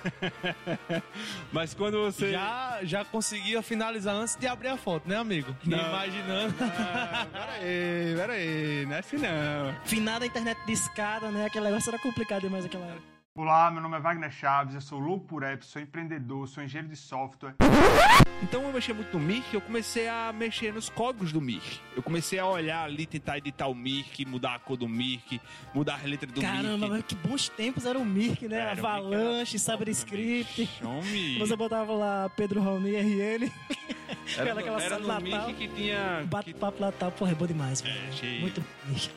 Mas 1.51 1.73
quando 1.73 2.01
você. 2.03 2.31
Já, 2.31 2.79
já 2.83 3.05
conseguia 3.05 3.61
finalizar 3.61 4.15
antes 4.15 4.35
de 4.35 4.47
abrir 4.47 4.69
a 4.69 4.77
foto, 4.77 5.07
né, 5.07 5.15
amigo? 5.17 5.55
Não. 5.63 5.77
Imaginando. 5.77 6.55
Ah, 6.61 7.27
peraí, 7.31 8.15
peraí, 8.15 8.85
não 8.85 8.95
é 8.95 8.99
assim 8.99 9.17
não. 9.17 9.85
Finada 9.85 10.25
a 10.25 10.27
internet 10.27 10.57
de 10.65 10.73
escada, 10.73 11.29
né? 11.29 11.45
Aquele 11.45 11.65
negócio 11.65 11.89
era 11.89 11.99
complicado 11.99 12.41
demais 12.41 12.63
naquela 12.63 12.85
época. 12.85 13.10
Olá, 13.33 13.71
meu 13.71 13.81
nome 13.81 13.95
é 13.95 13.99
Wagner 14.01 14.29
Chaves, 14.29 14.75
eu 14.75 14.81
sou 14.81 14.99
louco 14.99 15.25
por 15.25 15.41
apps, 15.43 15.67
sou 15.69 15.81
empreendedor, 15.81 16.49
sou 16.49 16.61
engenheiro 16.61 16.89
de 16.89 16.97
software. 16.97 17.55
Então 18.43 18.61
eu 18.63 18.73
mexia 18.73 18.93
muito 18.93 19.17
no 19.17 19.23
Mirk, 19.23 19.53
eu 19.53 19.61
comecei 19.61 20.09
a 20.09 20.33
mexer 20.33 20.73
nos 20.73 20.89
códigos 20.89 21.31
do 21.31 21.39
Mirk. 21.39 21.79
Eu 21.95 22.03
comecei 22.03 22.39
a 22.39 22.45
olhar 22.45 22.83
ali, 22.83 23.05
tentar 23.05 23.37
editar 23.37 23.67
o 23.67 23.73
Mirk, 23.73 24.25
mudar 24.25 24.55
a 24.55 24.59
cor 24.59 24.75
do 24.75 24.85
Mirk, 24.87 25.39
mudar 25.73 25.95
as 25.95 26.03
letras 26.03 26.29
do 26.33 26.41
Caramba, 26.41 26.77
Mirk. 26.77 26.89
mas 26.89 27.03
que 27.05 27.15
bons 27.15 27.47
tempos 27.47 27.85
era 27.85 27.97
o 27.97 28.03
Mirk, 28.03 28.49
né? 28.49 28.59
Era, 28.59 28.71
Avalanche, 28.73 29.55
era. 29.55 30.89
Homem, 30.89 31.39
Você 31.39 31.55
botava 31.55 31.93
lá 31.93 32.29
Pedro 32.35 32.61
Raoni 32.61 32.91
RN, 32.97 33.49
era, 34.35 34.41
aquela- 34.41 34.59
aquela 34.59 34.81
era 34.83 34.99
sala 34.99 35.19
no 35.21 35.29
Natal. 35.29 35.53
Que 35.53 35.67
tinha... 35.69 36.17
que- 36.19 36.27
bate-papo 36.27 36.81
Natal, 36.81 37.11
porra, 37.13 37.31
é 37.31 37.35
bom 37.35 37.47
demais. 37.47 37.79
velho. 37.79 37.95
É, 37.97 38.11
cheio. 38.11 38.41
Muito 38.41 38.61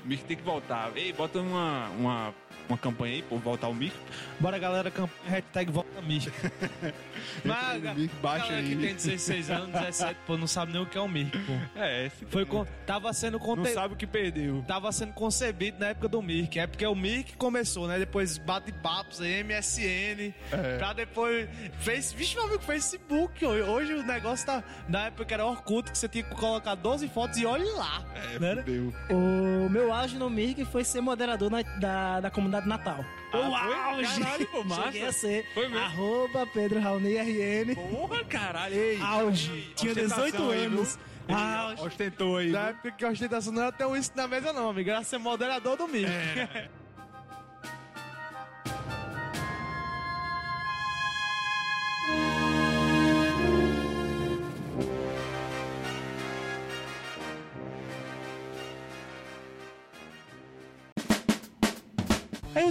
Mirk 0.05 0.23
tem 0.25 0.37
que 0.37 0.43
voltar. 0.45 0.93
Ei, 0.97 1.13
bota 1.13 1.41
uma, 1.41 1.89
uma, 1.99 2.35
uma 2.69 2.79
campanha 2.79 3.15
aí, 3.17 3.23
por 3.23 3.39
voltar 3.39 3.69
o 3.69 3.75
Mirk. 3.75 3.95
Bora, 4.41 4.59
galera, 4.59 4.91
camp... 4.91 5.11
hashtag 5.27 5.71
volta 5.71 6.01
Mirk. 6.03 6.31
Mas, 7.45 7.83
Mirk, 7.97 8.15
baixa 8.23 8.47
galera 8.47 8.63
aí. 8.67 8.77
que 8.77 8.83
tem 8.83 8.95
16 8.95 9.51
anos, 9.51 9.69
17, 9.71 10.17
pô, 10.27 10.37
não 10.37 10.47
sabe 10.47 10.73
nem 10.73 10.83
o 10.83 10.87
que 10.87 10.97
é 10.97 11.01
um 11.01 11.09
Mirk, 11.09 11.37
pô. 11.39 11.53
É, 11.81 12.07
esse 12.07 12.25
Foi 12.27 12.45
com... 12.45 12.65
Tava 12.87 13.13
sendo 13.13 13.39
não 13.39 13.65
sabe 13.67 13.95
o 13.95 13.97
que 13.97 14.07
perdeu. 14.07 14.65
Tava 14.67 14.91
sendo 14.93 15.13
concebido 15.13 15.79
na 15.79 15.89
época 15.89 16.09
do 16.09 16.21
Mirk. 16.23 16.59
É 16.59 16.67
porque 16.67 16.87
o 16.87 16.95
Mirk 16.95 17.37
começou, 17.37 17.87
né? 17.89 17.99
Depois 17.99 18.39
bate-papos 18.39 19.21
aí, 19.21 19.43
MSN. 19.43 20.33
É. 20.53 20.79
Pra 20.79 20.93
depois. 20.93 21.49
Fez... 21.79 22.13
Vixe, 22.13 22.35
meu 22.37 22.45
amigo, 22.45 22.63
Facebook. 22.63 23.45
Hoje, 23.45 23.95
o 23.95 24.03
negócio 24.03 24.47
tá. 24.47 24.63
Na 24.89 25.07
época 25.07 25.33
era 25.35 25.45
Orkut, 25.47 25.91
que 25.91 25.99
você 25.99 26.09
tinha 26.09 26.25
que 26.25 26.35
colocar 26.35 26.75
12 26.75 27.09
fotos 27.09 27.39
e 27.39 27.47
olhe 27.47 27.65
lá. 27.73 28.03
É, 28.15 28.39
né? 28.39 28.65
O 29.11 29.69
meu 29.69 29.93
auge 29.93 30.17
no 30.17 30.29
Mirk 30.31 30.65
foi 30.67 30.85
ser 30.85 31.01
moderador 31.01 31.51
na- 31.51 31.63
da, 31.63 32.21
da 32.21 32.31
comunidade 32.31 32.54
Natal. 32.63 33.05
Ah, 33.33 33.39
o 33.39 33.43
foi? 33.51 33.75
auge! 33.75 34.21
Caralho, 34.21 34.47
pô, 34.47 34.65
massa. 34.65 34.83
Cheguei 34.85 35.07
a 35.07 35.13
ser 35.13 35.47
Foi 35.55 35.69
mesmo? 35.69 35.85
arroba 35.85 36.47
Pedro 36.47 36.81
Raoni 36.81 37.17
RN. 37.17 37.75
Porra, 37.75 38.25
caralho. 38.25 38.75
Ei, 38.75 39.01
Auge! 39.01 39.73
Tinha 39.75 39.93
ostentação 39.93 40.25
18 40.25 40.51
aí, 40.51 40.59
viu? 40.61 40.67
anos. 40.79 40.99
Ele 41.29 41.37
Auge! 41.39 41.83
Ostentou 41.83 42.37
aí. 42.37 42.51
Na 42.51 42.69
época 42.69 42.91
que 42.93 43.05
a 43.05 43.09
ostentação 43.09 43.53
não 43.53 43.63
era 43.63 43.73
ter 43.73 43.85
um 43.87 43.97
isso 43.97 44.13
na 44.15 44.29
mesa, 44.29 44.53
não, 44.53 44.69
amigo. 44.71 44.91
Era 44.91 45.03
ser 45.03 45.19
moderador 45.19 45.77
do 45.77 45.89
Mirk. 45.89 46.11
Aí 46.11 46.69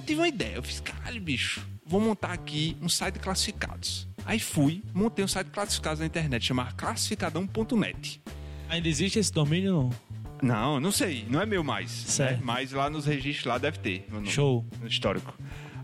tive 0.03 0.19
uma 0.19 0.27
ideia, 0.27 0.55
eu 0.55 0.63
fiz, 0.63 0.79
caralho, 0.79 1.21
bicho, 1.21 1.65
vou 1.85 1.99
montar 1.99 2.33
aqui 2.33 2.77
um 2.81 2.89
site 2.89 3.15
de 3.15 3.19
classificados. 3.19 4.07
Aí 4.25 4.39
fui, 4.39 4.83
montei 4.93 5.23
um 5.23 5.27
site 5.27 5.47
de 5.47 5.53
classificados 5.53 5.99
na 5.99 6.05
internet, 6.05 6.45
chamado 6.45 6.75
classificadão.net. 6.75 8.21
Ainda 8.69 8.87
existe 8.87 9.19
esse 9.19 9.31
domínio, 9.31 9.71
não? 9.71 10.13
Não, 10.41 10.79
não 10.79 10.91
sei, 10.91 11.25
não 11.29 11.41
é 11.41 11.45
meu 11.45 11.63
mais. 11.63 11.89
Certo. 11.89 12.37
né? 12.37 12.41
Mas 12.43 12.71
lá 12.71 12.89
nos 12.89 13.05
registros 13.05 13.45
lá 13.45 13.57
deve 13.57 13.79
ter. 13.79 14.05
nome, 14.11 14.29
Show. 14.29 14.65
No 14.81 14.87
histórico. 14.87 15.33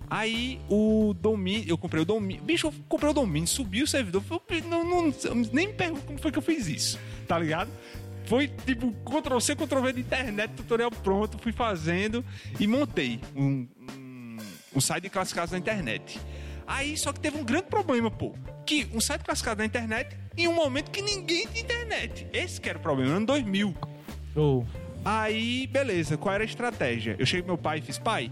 Aí 0.10 0.60
o 0.68 1.14
domínio, 1.14 1.70
eu 1.70 1.78
comprei 1.78 2.02
o 2.02 2.06
domínio. 2.06 2.44
Bicho, 2.44 2.68
eu 2.68 2.74
comprei 2.90 3.12
o 3.12 3.14
domínio, 3.14 3.48
subi 3.48 3.84
o 3.84 3.88
servidor. 3.88 4.24
eu 4.30 4.64
não, 4.64 4.84
não, 4.84 5.14
nem 5.54 5.68
me 5.68 5.74
pergunto 5.74 6.02
como 6.02 6.20
foi 6.20 6.32
que 6.32 6.38
eu 6.38 6.42
fiz 6.42 6.68
isso, 6.68 7.00
tá 7.28 7.38
ligado? 7.38 7.70
Foi 8.26 8.48
tipo 8.48 8.92
Ctrl 9.06 9.40
C, 9.40 9.56
Ctrl 9.56 9.82
V 9.82 9.94
de 9.94 10.02
internet, 10.02 10.52
tutorial 10.52 10.92
pronto, 10.92 11.38
fui 11.40 11.52
fazendo 11.52 12.24
e 12.60 12.68
montei 12.68 13.20
um, 13.36 13.68
um, 14.76 14.82
site 14.82 15.04
de 15.04 15.10
classificados 15.10 15.52
na 15.52 15.58
internet. 15.58 16.20
Aí 16.68 16.98
só 16.98 17.12
que 17.12 17.20
teve 17.20 17.38
um 17.38 17.44
grande 17.44 17.68
problema, 17.68 18.12
pô. 18.12 18.34
Que 18.66 18.88
um 18.94 19.02
site 19.02 19.24
classificado 19.24 19.60
na 19.60 19.66
internet 19.66 20.16
em 20.38 20.48
um 20.48 20.54
momento 20.54 20.92
que 20.92 21.02
ninguém 21.02 21.48
tinha 21.48 21.64
internet. 21.64 22.28
Esse 22.32 22.62
que 22.62 22.70
era 22.70 22.78
o 22.78 22.82
problema, 22.82 23.16
ano 23.16 23.26
2000. 23.26 23.76
Show. 24.34 24.66
Aí, 25.04 25.66
beleza, 25.68 26.18
qual 26.18 26.36
era 26.36 26.44
a 26.44 26.46
estratégia? 26.46 27.16
Eu 27.18 27.26
cheguei 27.26 27.42
pro 27.42 27.54
meu 27.54 27.58
pai 27.58 27.80
e 27.80 27.82
fiz, 27.82 27.98
pai, 27.98 28.32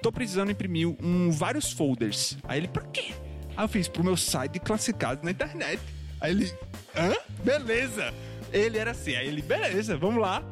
tô 0.00 0.12
precisando 0.12 0.50
imprimir 0.50 0.88
um, 1.02 1.30
vários 1.30 1.72
folders. 1.72 2.36
Aí 2.44 2.60
ele, 2.60 2.68
pra 2.68 2.82
quê? 2.82 3.12
Aí 3.56 3.64
eu 3.64 3.68
fiz 3.68 3.88
pro 3.88 4.04
meu 4.04 4.16
site 4.16 4.52
de 4.52 4.60
classificados 4.60 5.24
na 5.24 5.30
internet. 5.30 5.80
Aí 6.20 6.30
ele, 6.30 6.52
hã? 6.96 7.14
Beleza. 7.42 8.12
Ele 8.52 8.76
era 8.76 8.90
assim, 8.90 9.14
aí 9.14 9.26
ele, 9.26 9.40
beleza, 9.40 9.96
vamos 9.96 10.20
lá. 10.20 10.44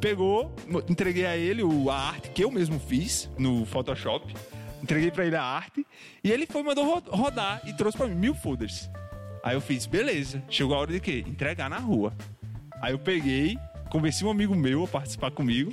Pegou, 0.00 0.54
entreguei 0.88 1.24
a 1.24 1.36
ele 1.36 1.62
a 1.88 1.94
arte 1.94 2.30
que 2.30 2.42
eu 2.42 2.50
mesmo 2.50 2.78
fiz 2.80 3.30
no 3.38 3.64
Photoshop. 3.64 4.34
Entreguei 4.84 5.10
pra 5.10 5.24
ele 5.24 5.34
a 5.34 5.42
arte. 5.42 5.86
E 6.22 6.30
ele 6.30 6.46
foi, 6.46 6.62
mandou 6.62 6.84
ro- 6.84 7.02
rodar 7.16 7.62
e 7.64 7.72
trouxe 7.72 7.96
pra 7.96 8.06
mim 8.06 8.14
mil 8.14 8.34
folders. 8.34 8.90
Aí 9.42 9.54
eu 9.56 9.60
fiz, 9.62 9.86
beleza. 9.86 10.42
Chegou 10.48 10.74
a 10.76 10.78
hora 10.80 10.92
de 10.92 11.00
quê? 11.00 11.24
Entregar 11.26 11.70
na 11.70 11.78
rua. 11.78 12.12
Aí 12.82 12.92
eu 12.92 12.98
peguei, 12.98 13.56
convenci 13.94 14.24
um 14.24 14.30
amigo 14.30 14.56
meu 14.56 14.82
a 14.82 14.88
participar 14.88 15.30
comigo. 15.30 15.72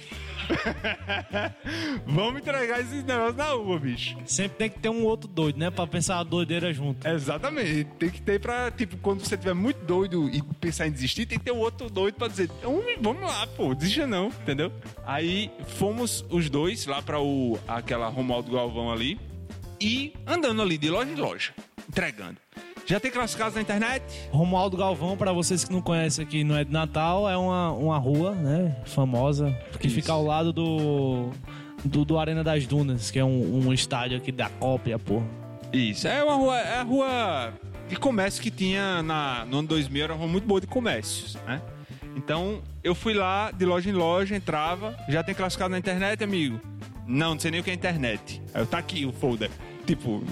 Vamos 2.05 2.41
entregar 2.41 2.79
esses 2.79 3.03
negócios 3.03 3.35
na 3.35 3.45
rua, 3.45 3.79
bicho. 3.79 4.15
Sempre 4.27 4.57
tem 4.59 4.69
que 4.69 4.77
ter 4.77 4.89
um 4.89 5.03
outro 5.05 5.27
doido, 5.27 5.57
né? 5.57 5.71
Pra 5.71 5.87
pensar 5.87 6.19
a 6.19 6.23
doideira 6.23 6.71
junto. 6.71 7.07
Exatamente. 7.07 7.85
Tem 7.97 8.11
que 8.11 8.21
ter 8.21 8.39
pra, 8.39 8.69
tipo, 8.69 8.95
quando 8.97 9.25
você 9.25 9.35
tiver 9.35 9.55
muito 9.55 9.83
doido 9.85 10.29
e 10.29 10.39
pensar 10.59 10.85
em 10.85 10.91
desistir, 10.91 11.25
tem 11.25 11.39
que 11.39 11.45
ter 11.45 11.51
um 11.51 11.57
outro 11.57 11.89
doido 11.89 12.13
pra 12.13 12.27
dizer, 12.27 12.51
"Homem, 12.63 12.95
vamos 13.01 13.23
lá, 13.23 13.47
pô, 13.47 13.73
desista 13.73 14.05
não, 14.05 14.27
entendeu? 14.27 14.71
Aí 15.03 15.49
fomos 15.65 16.23
os 16.29 16.47
dois 16.47 16.85
lá 16.85 17.01
pra 17.01 17.19
o, 17.19 17.57
aquela 17.67 18.07
Romualdo 18.07 18.51
Galvão 18.51 18.91
ali 18.91 19.19
e 19.79 20.13
andando 20.27 20.61
ali 20.61 20.77
de 20.77 20.91
loja 20.91 21.11
em 21.11 21.15
loja, 21.15 21.55
entregando. 21.89 22.37
Já 22.85 22.99
tem 22.99 23.11
classificados 23.11 23.55
na 23.55 23.61
internet? 23.61 24.03
Romualdo 24.31 24.75
Galvão, 24.75 25.15
pra 25.15 25.31
vocês 25.31 25.63
que 25.63 25.71
não 25.71 25.81
conhecem 25.81 26.25
aqui, 26.25 26.43
não 26.43 26.55
é 26.55 26.63
de 26.63 26.71
Natal, 26.71 27.29
é 27.29 27.37
uma, 27.37 27.71
uma 27.71 27.97
rua, 27.97 28.33
né? 28.35 28.75
Famosa, 28.85 29.55
que 29.79 29.87
Isso. 29.87 29.95
fica 29.95 30.11
ao 30.11 30.23
lado 30.23 30.51
do, 30.51 31.29
do, 31.85 32.03
do 32.03 32.19
Arena 32.19 32.43
das 32.43 32.65
Dunas, 32.65 33.11
que 33.11 33.19
é 33.19 33.23
um, 33.23 33.67
um 33.67 33.73
estádio 33.73 34.17
aqui 34.17 34.31
da 34.31 34.49
cópia, 34.49 34.99
pô. 34.99 35.21
Isso, 35.71 36.07
é 36.07 36.23
uma 36.23 36.35
rua, 36.35 36.57
é 36.59 36.79
a 36.79 36.83
rua 36.83 37.53
de 37.87 37.95
comércio 37.95 38.41
que 38.41 38.51
tinha 38.51 39.01
na, 39.01 39.45
no 39.45 39.59
ano 39.59 39.67
2000, 39.69 40.03
era 40.03 40.13
uma 40.13 40.19
rua 40.19 40.27
muito 40.27 40.47
boa 40.47 40.59
de 40.59 40.67
comércios, 40.67 41.35
né? 41.47 41.61
Então, 42.15 42.61
eu 42.83 42.93
fui 42.93 43.13
lá, 43.13 43.51
de 43.51 43.65
loja 43.65 43.89
em 43.89 43.93
loja, 43.93 44.35
entrava, 44.35 44.97
já 45.07 45.23
tem 45.23 45.33
classificado 45.33 45.71
na 45.71 45.77
internet, 45.77 46.21
amigo? 46.23 46.59
Não, 47.07 47.31
não 47.31 47.39
sei 47.39 47.51
nem 47.51 47.61
o 47.61 47.63
que 47.63 47.71
é 47.71 47.73
internet. 47.73 48.41
Aí 48.53 48.61
eu, 48.61 48.65
tá 48.65 48.77
aqui 48.77 49.05
o 49.05 49.13
folder. 49.13 49.49
Tipo, 49.85 50.23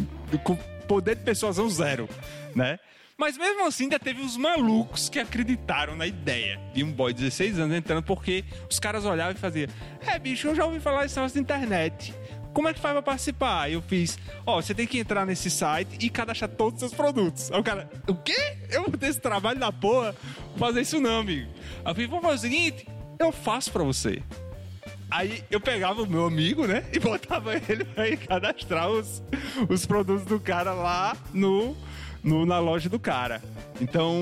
poder 0.90 1.16
de 1.16 1.24
persuasão 1.24 1.70
zero, 1.70 2.10
né? 2.56 2.80
Mas 3.16 3.38
mesmo 3.38 3.68
assim, 3.68 3.84
ainda 3.84 4.00
teve 4.00 4.22
os 4.22 4.36
malucos 4.36 5.08
que 5.08 5.20
acreditaram 5.20 5.96
na 5.96 6.08
ideia 6.08 6.60
de 6.74 6.84
um 6.84 6.92
boy 6.92 7.14
de 7.14 7.20
16 7.20 7.60
anos 7.60 7.78
entrando, 7.78 8.02
porque 8.02 8.44
os 8.68 8.80
caras 8.80 9.06
olhavam 9.06 9.34
e 9.34 9.36
faziam: 9.36 9.70
É, 10.08 10.18
bicho, 10.18 10.48
eu 10.48 10.56
já 10.56 10.66
ouvi 10.66 10.80
falar 10.80 11.02
negócio 11.02 11.30
de 11.30 11.40
internet. 11.40 12.14
Como 12.54 12.68
é 12.68 12.74
que 12.74 12.80
faz 12.80 12.94
pra 12.94 13.04
participar? 13.04 13.70
Eu 13.70 13.82
fiz: 13.82 14.18
Ó, 14.46 14.60
você 14.62 14.74
tem 14.74 14.88
que 14.88 14.98
entrar 14.98 15.26
nesse 15.26 15.52
site 15.52 15.98
e 16.04 16.10
cadastrar 16.10 16.50
todos 16.50 16.82
os 16.82 16.90
seus 16.90 16.94
produtos. 16.94 17.52
Aí 17.52 17.60
o 17.60 17.64
cara: 17.64 17.88
O 18.08 18.16
quê? 18.16 18.58
Eu 18.72 18.84
vou 18.84 18.98
ter 18.98 19.08
esse 19.08 19.20
trabalho 19.20 19.60
da 19.60 19.72
porra? 19.72 20.16
Vou 20.56 20.58
fazer 20.58 20.82
isso 20.82 21.00
não, 21.00 21.20
amigo. 21.20 21.52
Aí 21.86 21.92
eu 21.92 21.96
fiz: 21.96 22.10
Vamos 22.10 22.24
fazer 22.24 22.36
o 22.36 22.50
seguinte: 22.50 22.88
Eu 23.20 23.32
faço 23.32 23.70
pra 23.72 23.84
você. 23.84 24.24
Aí 25.10 25.44
eu 25.50 25.60
pegava 25.60 26.02
o 26.04 26.08
meu 26.08 26.26
amigo, 26.26 26.68
né? 26.68 26.84
E 26.94 27.00
botava 27.00 27.54
ele 27.56 27.84
pra 27.84 28.16
cadastrar 28.18 28.90
os, 28.90 29.22
os 29.68 29.86
produtos 29.86 30.24
do 30.26 30.40
cara 30.40 30.72
lá 30.74 31.18
no, 31.34 31.76
no, 32.24 32.46
na 32.46 32.60
loja 32.60 32.88
do 32.90 33.00
cara. 33.00 33.42
Então, 33.82 34.14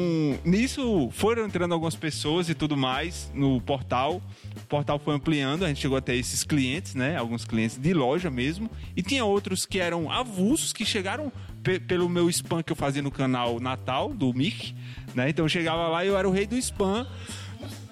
nisso 0.45 1.09
foram 1.11 1.45
entrando 1.45 1.73
algumas 1.73 1.95
pessoas 1.95 2.47
e 2.47 2.53
tudo 2.55 2.77
mais 2.77 3.29
no 3.33 3.59
portal. 3.61 4.21
O 4.55 4.65
portal 4.67 4.97
foi 4.99 5.13
ampliando, 5.15 5.65
a 5.65 5.67
gente 5.67 5.81
chegou 5.81 5.97
até 5.97 6.15
esses 6.15 6.43
clientes, 6.43 6.95
né? 6.95 7.17
Alguns 7.17 7.43
clientes 7.43 7.77
de 7.77 7.93
loja 7.93 8.29
mesmo. 8.29 8.69
E 8.95 9.01
tinha 9.03 9.25
outros 9.25 9.65
que 9.65 9.79
eram 9.79 10.09
avulsos, 10.11 10.71
que 10.71 10.85
chegaram 10.85 11.31
pe- 11.63 11.79
pelo 11.79 12.07
meu 12.07 12.29
spam 12.29 12.63
que 12.63 12.71
eu 12.71 12.75
fazia 12.77 13.01
no 13.01 13.11
canal 13.11 13.59
Natal, 13.59 14.13
do 14.13 14.33
Mic, 14.33 14.73
né? 15.13 15.29
Então 15.29 15.43
eu 15.45 15.49
chegava 15.49 15.87
lá 15.89 16.05
e 16.05 16.07
eu 16.07 16.17
era 16.17 16.27
o 16.27 16.31
rei 16.31 16.45
do 16.47 16.55
spam. 16.57 17.05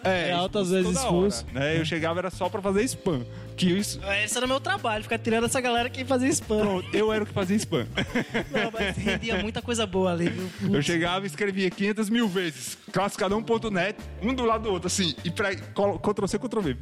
É, 0.05 0.29
É, 0.29 0.31
altas 0.31 0.69
vezes 0.69 0.95
hora, 0.95 1.05
expulso. 1.05 1.45
Né? 1.51 1.79
Eu 1.79 1.85
chegava 1.85 2.19
era 2.19 2.29
só 2.29 2.47
pra 2.47 2.61
fazer 2.61 2.83
spam. 2.83 3.25
Que 3.57 3.67
isso, 3.71 4.01
Esse 4.23 4.35
era 4.35 4.45
o 4.45 4.49
meu 4.49 4.59
trabalho, 4.59 5.03
ficar 5.03 5.17
tirando 5.17 5.45
essa 5.45 5.61
galera 5.61 5.89
que 5.89 6.03
fazia 6.03 6.27
spam. 6.27 6.59
Pronto, 6.59 6.93
eu 6.93 7.11
era 7.11 7.23
o 7.23 7.27
que 7.27 7.31
fazia 7.33 7.55
spam. 7.55 7.87
Não, 8.51 8.69
mas 8.71 8.97
rendia 8.97 9.37
muita 9.41 9.61
coisa 9.61 9.85
boa 9.87 10.11
ali, 10.11 10.27
viu? 10.27 10.75
Eu 10.75 10.81
chegava 10.81 11.25
e 11.25 11.27
escrevia 11.27 11.69
500 11.69 12.09
mil 12.09 12.27
vezes, 12.27 12.77
classicadão.net, 12.91 13.97
um 14.21 14.33
do 14.33 14.43
lado 14.43 14.63
do 14.63 14.71
outro, 14.71 14.87
assim, 14.87 15.15
e 15.23 15.31
pra, 15.31 15.55
Ctrl-C, 15.55 16.37
Ctrl-V. 16.37 16.77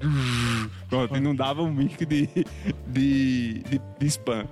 Pronto, 0.89 1.15
e 1.15 1.19
não 1.19 1.35
dava 1.35 1.61
um 1.61 1.71
mic 1.71 2.03
de, 2.05 2.27
de, 2.87 3.59
de, 3.59 3.81
de 3.99 4.07
spam. 4.07 4.47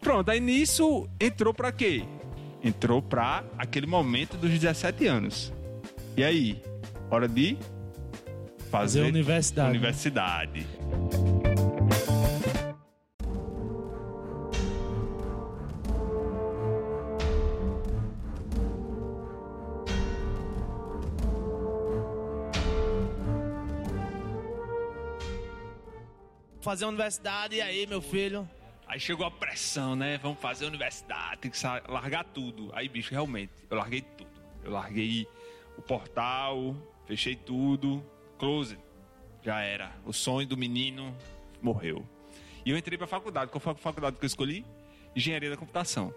Pronto, 0.00 0.30
aí 0.30 0.38
nisso 0.38 1.08
entrou 1.20 1.52
pra 1.52 1.72
quê? 1.72 2.04
Entrou 2.62 3.02
pra 3.02 3.42
aquele 3.58 3.88
momento 3.88 4.36
dos 4.36 4.50
17 4.50 5.04
anos. 5.06 5.52
E 6.16 6.22
aí? 6.22 6.62
Hora 7.10 7.26
de 7.28 7.58
fazer, 8.66 9.00
Fazer 9.00 9.02
universidade. 9.02 9.70
universidade. 9.70 10.66
Fazer 26.60 26.84
universidade, 26.86 27.56
e 27.56 27.62
aí, 27.62 27.86
meu 27.86 28.02
filho? 28.02 28.48
Aí 28.88 28.98
chegou 28.98 29.24
a 29.26 29.30
pressão, 29.30 29.94
né? 29.94 30.18
Vamos 30.18 30.40
fazer 30.40 30.64
a 30.64 30.68
universidade, 30.68 31.40
tem 31.40 31.50
que 31.50 31.58
largar 31.88 32.24
tudo. 32.24 32.70
Aí, 32.72 32.88
bicho, 32.88 33.12
realmente, 33.12 33.52
eu 33.70 33.76
larguei 33.76 34.00
tudo. 34.02 34.30
Eu 34.64 34.72
larguei 34.72 35.28
o 35.78 35.82
portal, 35.82 36.74
fechei 37.06 37.36
tudo, 37.36 38.04
close. 38.36 38.78
Já 39.42 39.60
era. 39.60 39.92
O 40.04 40.12
sonho 40.12 40.46
do 40.46 40.56
menino 40.56 41.14
morreu. 41.62 42.04
E 42.64 42.70
eu 42.70 42.76
entrei 42.76 42.98
pra 42.98 43.06
faculdade. 43.06 43.50
Qual 43.50 43.60
foi 43.60 43.72
a 43.72 43.76
faculdade 43.76 44.16
que 44.16 44.24
eu 44.24 44.26
escolhi? 44.26 44.64
Engenharia 45.14 45.50
da 45.50 45.56
computação. 45.56 46.12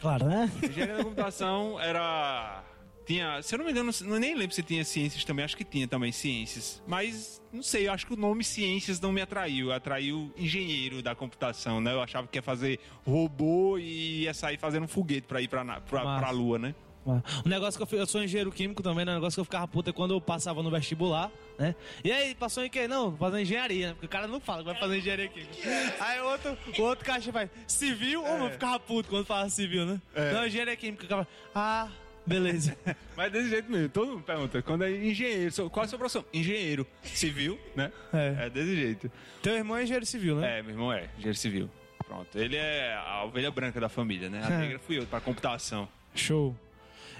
Claro, 0.00 0.26
né? 0.26 0.50
Engenharia 0.62 0.96
da 0.96 1.04
computação 1.04 1.80
era. 1.80 2.64
Tinha. 3.04 3.42
Se 3.42 3.54
eu 3.54 3.58
não 3.58 3.64
me 3.64 3.72
engano, 3.72 3.90
não, 4.02 4.18
nem 4.18 4.34
lembro 4.36 4.54
se 4.54 4.62
tinha 4.62 4.84
ciências 4.84 5.24
também, 5.24 5.44
acho 5.44 5.56
que 5.56 5.64
tinha 5.64 5.88
também 5.88 6.12
ciências. 6.12 6.80
Mas 6.86 7.42
não 7.52 7.62
sei, 7.62 7.88
eu 7.88 7.92
acho 7.92 8.06
que 8.06 8.14
o 8.14 8.16
nome 8.16 8.44
ciências 8.44 9.00
não 9.00 9.10
me 9.10 9.20
atraiu. 9.20 9.72
Atraiu 9.72 10.32
engenheiro 10.36 11.02
da 11.02 11.14
computação, 11.16 11.80
né? 11.80 11.92
Eu 11.92 12.00
achava 12.00 12.28
que 12.28 12.38
ia 12.38 12.42
fazer 12.42 12.78
robô 13.04 13.76
e 13.76 14.22
ia 14.22 14.32
sair 14.34 14.56
fazendo 14.56 14.84
um 14.84 14.88
foguete 14.88 15.26
pra 15.26 15.40
ir 15.40 15.48
pra, 15.48 15.64
pra, 15.80 16.04
Massa. 16.04 16.20
pra 16.20 16.30
lua, 16.30 16.60
né? 16.60 16.74
Um 17.04 17.48
negócio 17.48 17.84
que 17.84 17.94
eu, 17.94 18.00
eu 18.00 18.06
sou 18.06 18.22
engenheiro 18.22 18.50
químico 18.52 18.82
também, 18.82 19.04
né? 19.04 19.12
Um 19.12 19.16
negócio 19.16 19.36
que 19.36 19.40
eu 19.40 19.44
ficava 19.44 19.66
puta 19.66 19.90
é 19.90 19.92
quando 19.92 20.14
eu 20.14 20.20
passava 20.20 20.62
no 20.62 20.70
vestibular, 20.70 21.30
né? 21.58 21.74
E 22.04 22.12
aí, 22.12 22.34
passou 22.34 22.64
em 22.64 22.70
quê? 22.70 22.86
Não, 22.86 23.16
fazendo 23.16 23.40
engenharia, 23.40 23.88
né? 23.88 23.92
Porque 23.92 24.06
o 24.06 24.08
cara 24.08 24.26
não 24.26 24.40
fala 24.40 24.60
que 24.60 24.66
vai 24.66 24.78
fazer 24.78 24.98
engenharia 24.98 25.28
química. 25.28 25.52
Aí 26.00 26.20
o 26.20 26.24
outro, 26.26 26.58
o 26.78 26.82
outro 26.82 27.04
caixa 27.04 27.32
faz 27.32 27.50
civil 27.66 28.24
ou 28.24 28.38
eu 28.38 28.50
ficava 28.50 28.78
puto 28.78 29.08
quando 29.08 29.26
falava 29.26 29.50
civil, 29.50 29.84
né? 29.84 30.00
Não, 30.32 30.46
engenharia 30.46 30.76
química. 30.76 31.04
O 31.04 31.08
cara 31.08 31.28
ah, 31.54 31.88
beleza. 32.26 32.76
Mas 33.16 33.32
desse 33.32 33.48
jeito 33.50 33.70
mesmo, 33.70 33.88
todo 33.88 34.12
mundo 34.12 34.22
pergunta. 34.22 34.62
Quando 34.62 34.84
é 34.84 34.90
engenheiro, 34.90 35.70
qual 35.70 35.84
é 35.84 35.86
a 35.86 35.88
sua 35.88 35.98
profissão? 35.98 36.24
Engenheiro. 36.32 36.86
Civil, 37.02 37.58
né? 37.74 37.92
É. 38.12 38.46
É 38.46 38.50
desse 38.50 38.76
jeito. 38.76 39.10
Teu 39.42 39.54
irmão 39.54 39.76
é 39.76 39.82
engenheiro 39.82 40.06
civil, 40.06 40.36
né? 40.36 40.58
É, 40.58 40.62
meu 40.62 40.72
irmão 40.72 40.92
é, 40.92 41.08
engenheiro 41.16 41.38
civil. 41.38 41.70
Pronto. 42.06 42.38
Ele 42.38 42.56
é 42.56 42.94
a 42.94 43.24
ovelha 43.24 43.50
branca 43.50 43.80
da 43.80 43.88
família, 43.88 44.28
né? 44.28 44.42
A 44.44 44.50
negra 44.50 44.78
fui 44.78 44.98
eu, 44.98 45.06
pra 45.06 45.20
computação. 45.20 45.88
Show. 46.14 46.54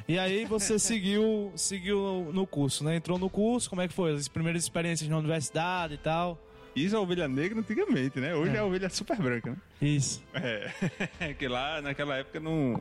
E 0.09 0.18
aí 0.18 0.44
você 0.44 0.78
seguiu, 0.78 1.52
seguiu 1.56 2.30
no 2.32 2.47
curso, 2.47 2.84
né? 2.84 2.97
Entrou 2.97 3.19
no 3.19 3.30
curso, 3.30 3.71
como 3.71 3.82
é 3.82 3.88
que 3.88 3.95
foi? 3.95 4.15
As 4.15 4.28
primeiras 4.28 4.62
experiências 4.62 5.08
na 5.08 5.19
universidade 5.19 5.95
e 5.95 5.99
tal. 5.99 6.38
Isso 6.75 6.95
é 6.95 6.99
a 6.99 7.00
ovelha 7.00 7.28
negra 7.28 7.60
antigamente, 7.60 8.19
né? 8.19 8.34
Hoje 8.34 8.56
é, 8.56 8.58
a 8.58 8.65
ovelha 8.65 8.88
super 8.88 9.17
branca, 9.17 9.50
né? 9.50 9.56
Isso. 9.80 10.23
É. 10.34 11.34
que 11.38 11.47
lá 11.47 11.82
naquela 11.82 12.17
época 12.17 12.41
não. 12.41 12.80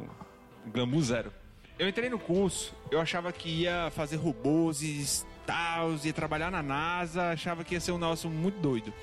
Glamour 0.67 1.01
zero. 1.01 1.33
Eu 1.77 1.89
entrei 1.89 2.09
no 2.09 2.19
curso, 2.19 2.75
eu 2.91 3.01
achava 3.01 3.31
que 3.31 3.49
ia 3.49 3.89
fazer 3.91 4.15
robôs 4.15 4.81
e 4.83 5.25
tal, 5.47 5.95
ia 6.03 6.13
trabalhar 6.13 6.51
na 6.51 6.61
NASA, 6.61 7.31
achava 7.31 7.63
que 7.63 7.73
ia 7.73 7.79
ser 7.79 7.91
um 7.91 7.97
negócio 7.97 8.29
muito 8.29 8.59
doido. 8.59 8.93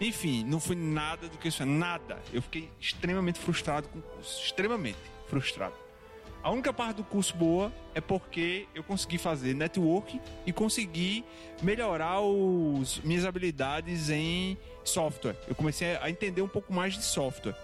Enfim, 0.00 0.44
não 0.44 0.60
foi 0.60 0.76
nada 0.76 1.28
do 1.28 1.36
que 1.36 1.48
isso, 1.48 1.66
nada. 1.66 2.18
Eu 2.32 2.40
fiquei 2.40 2.70
extremamente 2.80 3.38
frustrado 3.40 3.88
com 3.88 3.98
o 3.98 4.02
curso, 4.02 4.44
extremamente 4.44 4.98
frustrado. 5.26 5.74
A 6.42 6.50
única 6.50 6.72
parte 6.72 6.96
do 6.96 7.04
curso 7.04 7.36
boa 7.36 7.72
é 7.94 8.00
porque 8.00 8.66
eu 8.74 8.82
consegui 8.84 9.18
fazer 9.18 9.54
network 9.54 10.20
e 10.46 10.52
consegui 10.52 11.24
melhorar 11.62 12.20
os 12.20 13.00
minhas 13.00 13.24
habilidades 13.24 14.08
em 14.08 14.56
software. 14.84 15.36
Eu 15.48 15.54
comecei 15.54 15.96
a 15.96 16.08
entender 16.08 16.40
um 16.40 16.48
pouco 16.48 16.72
mais 16.72 16.94
de 16.94 17.02
software. 17.02 17.56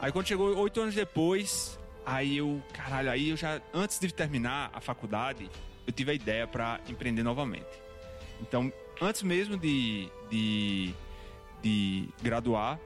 Aí 0.00 0.10
quando 0.10 0.26
chegou 0.26 0.56
oito 0.56 0.80
anos 0.80 0.94
depois, 0.94 1.78
aí 2.06 2.38
eu, 2.38 2.60
caralho, 2.72 3.10
aí 3.10 3.30
eu 3.30 3.36
já, 3.36 3.60
antes 3.72 3.98
de 4.00 4.12
terminar 4.12 4.70
a 4.72 4.80
faculdade, 4.80 5.48
eu 5.86 5.92
tive 5.92 6.12
a 6.12 6.14
ideia 6.14 6.46
para 6.46 6.80
empreender 6.88 7.22
novamente. 7.22 7.66
Então, 8.40 8.72
antes 9.00 9.22
mesmo 9.22 9.56
de, 9.56 10.08
de, 10.30 10.94
de 11.62 12.08
graduar, 12.22 12.80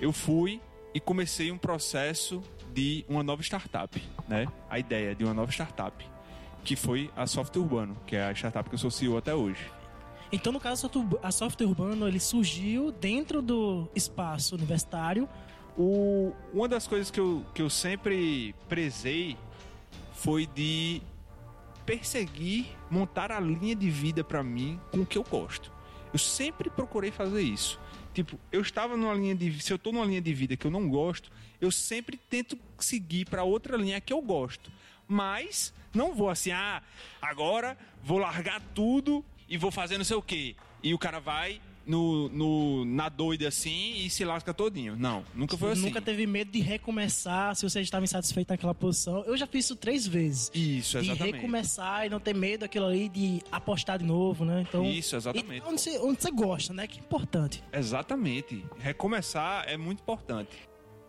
eu 0.00 0.12
fui 0.12 0.60
e 0.94 1.00
comecei 1.00 1.50
um 1.50 1.58
processo 1.58 2.42
de 2.72 3.04
uma 3.08 3.22
nova 3.22 3.42
startup, 3.42 4.02
né? 4.28 4.46
A 4.68 4.78
ideia 4.78 5.14
de 5.14 5.24
uma 5.24 5.34
nova 5.34 5.50
startup, 5.50 6.04
que 6.64 6.76
foi 6.76 7.10
a 7.16 7.26
Software 7.26 7.62
Urbano, 7.62 7.96
que 8.06 8.16
é 8.16 8.24
a 8.24 8.32
startup 8.32 8.68
que 8.68 8.74
eu 8.74 8.78
sou 8.78 8.90
CEO 8.90 9.16
até 9.16 9.34
hoje. 9.34 9.70
Então, 10.30 10.52
no 10.52 10.58
caso, 10.60 10.90
a 11.22 11.30
Software 11.30 11.66
Urbano, 11.66 12.08
ele 12.08 12.18
surgiu 12.18 12.90
dentro 12.90 13.42
do 13.42 13.88
espaço 13.94 14.54
universitário. 14.54 15.28
O, 15.76 16.32
uma 16.54 16.66
das 16.68 16.86
coisas 16.86 17.10
que 17.10 17.20
eu, 17.20 17.44
que 17.54 17.60
eu 17.60 17.68
sempre 17.68 18.54
prezei 18.68 19.36
foi 20.14 20.46
de 20.46 21.02
perseguir, 21.84 22.66
montar 22.90 23.30
a 23.30 23.40
linha 23.40 23.74
de 23.74 23.90
vida 23.90 24.24
pra 24.24 24.42
mim 24.42 24.80
com 24.90 25.00
o 25.00 25.06
que 25.06 25.18
eu 25.18 25.24
gosto. 25.24 25.70
Eu 26.12 26.18
sempre 26.18 26.70
procurei 26.70 27.10
fazer 27.10 27.42
isso. 27.42 27.78
Tipo, 28.14 28.38
eu 28.50 28.60
estava 28.60 28.96
numa 28.96 29.14
linha 29.14 29.34
de 29.34 29.60
se 29.60 29.72
eu 29.72 29.78
tô 29.78 29.90
numa 29.90 30.04
linha 30.04 30.20
de 30.20 30.34
vida 30.34 30.56
que 30.56 30.66
eu 30.66 30.70
não 30.70 30.88
gosto, 30.88 31.30
eu 31.60 31.70
sempre 31.70 32.16
tento 32.16 32.58
seguir 32.78 33.24
pra 33.24 33.42
outra 33.42 33.76
linha 33.76 34.00
que 34.00 34.12
eu 34.12 34.20
gosto. 34.20 34.70
Mas 35.08 35.72
não 35.94 36.14
vou 36.14 36.28
assim, 36.28 36.50
ah, 36.50 36.82
agora 37.20 37.76
vou 38.02 38.18
largar 38.18 38.60
tudo 38.74 39.24
e 39.48 39.56
vou 39.56 39.70
fazer 39.70 39.96
não 39.98 40.04
sei 40.04 40.16
o 40.16 40.22
quê. 40.22 40.56
E 40.82 40.92
o 40.92 40.98
cara 40.98 41.20
vai 41.20 41.60
no, 41.86 42.28
no, 42.28 42.84
na 42.84 43.08
doida 43.08 43.48
assim 43.48 43.94
e 43.96 44.10
se 44.10 44.24
lasca 44.24 44.52
todinho. 44.54 44.96
Não, 44.96 45.24
nunca 45.34 45.56
foi 45.56 45.72
assim. 45.72 45.82
Nunca 45.82 46.00
teve 46.00 46.26
medo 46.26 46.50
de 46.50 46.60
recomeçar 46.60 47.54
se 47.56 47.68
você 47.68 47.80
estava 47.80 48.04
insatisfeito 48.04 48.52
naquela 48.52 48.74
posição. 48.74 49.24
Eu 49.24 49.36
já 49.36 49.46
fiz 49.46 49.64
isso 49.64 49.76
três 49.76 50.06
vezes. 50.06 50.50
Isso, 50.54 50.98
de 51.00 51.10
exatamente. 51.10 51.34
recomeçar 51.36 52.06
e 52.06 52.08
não 52.08 52.20
ter 52.20 52.34
medo 52.34 52.60
daquilo 52.60 52.86
ali, 52.86 53.08
de 53.08 53.42
apostar 53.50 53.98
de 53.98 54.04
novo, 54.04 54.44
né? 54.44 54.64
Então, 54.68 54.84
Isso, 54.84 55.16
exatamente. 55.16 55.64
Onde, 55.66 55.80
você, 55.80 55.98
onde 55.98 56.22
você 56.22 56.30
gosta, 56.30 56.72
né? 56.72 56.86
Que 56.86 56.98
é 56.98 57.02
importante. 57.02 57.62
Exatamente. 57.72 58.64
Recomeçar 58.78 59.64
é 59.68 59.76
muito 59.76 60.00
importante. 60.00 60.56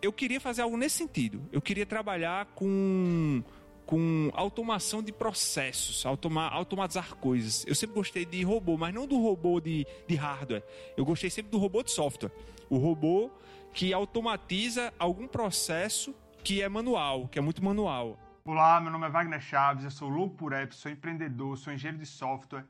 Eu 0.02 0.12
queria 0.12 0.40
fazer 0.40 0.62
algo 0.62 0.76
nesse 0.76 0.98
sentido. 0.98 1.42
Eu 1.50 1.62
queria 1.62 1.86
trabalhar 1.86 2.46
com 2.54 3.42
com 3.86 4.30
automação 4.34 5.02
de 5.02 5.12
processos, 5.12 6.04
automa, 6.06 6.48
automatizar 6.48 7.14
coisas. 7.16 7.64
Eu 7.66 7.74
sempre 7.74 7.94
gostei 7.94 8.24
de 8.24 8.42
robô, 8.42 8.76
mas 8.76 8.94
não 8.94 9.06
do 9.06 9.20
robô 9.20 9.60
de, 9.60 9.86
de 10.06 10.14
hardware. 10.14 10.62
Eu 10.96 11.04
gostei 11.04 11.30
sempre 11.30 11.50
do 11.50 11.58
robô 11.58 11.82
de 11.82 11.90
software. 11.90 12.30
O 12.70 12.78
robô 12.78 13.30
que 13.72 13.92
automatiza 13.92 14.92
algum 14.98 15.26
processo 15.26 16.14
que 16.42 16.62
é 16.62 16.68
manual, 16.68 17.28
que 17.28 17.38
é 17.38 17.42
muito 17.42 17.62
manual. 17.62 18.18
Olá, 18.44 18.80
meu 18.80 18.92
nome 18.92 19.06
é 19.06 19.10
Wagner 19.10 19.40
Chaves, 19.40 19.84
eu 19.84 19.90
sou 19.90 20.08
louco 20.08 20.36
por 20.36 20.52
app, 20.52 20.74
sou 20.74 20.92
empreendedor, 20.92 21.56
sou 21.56 21.72
engenheiro 21.72 21.98
de 21.98 22.06
software. 22.06 22.64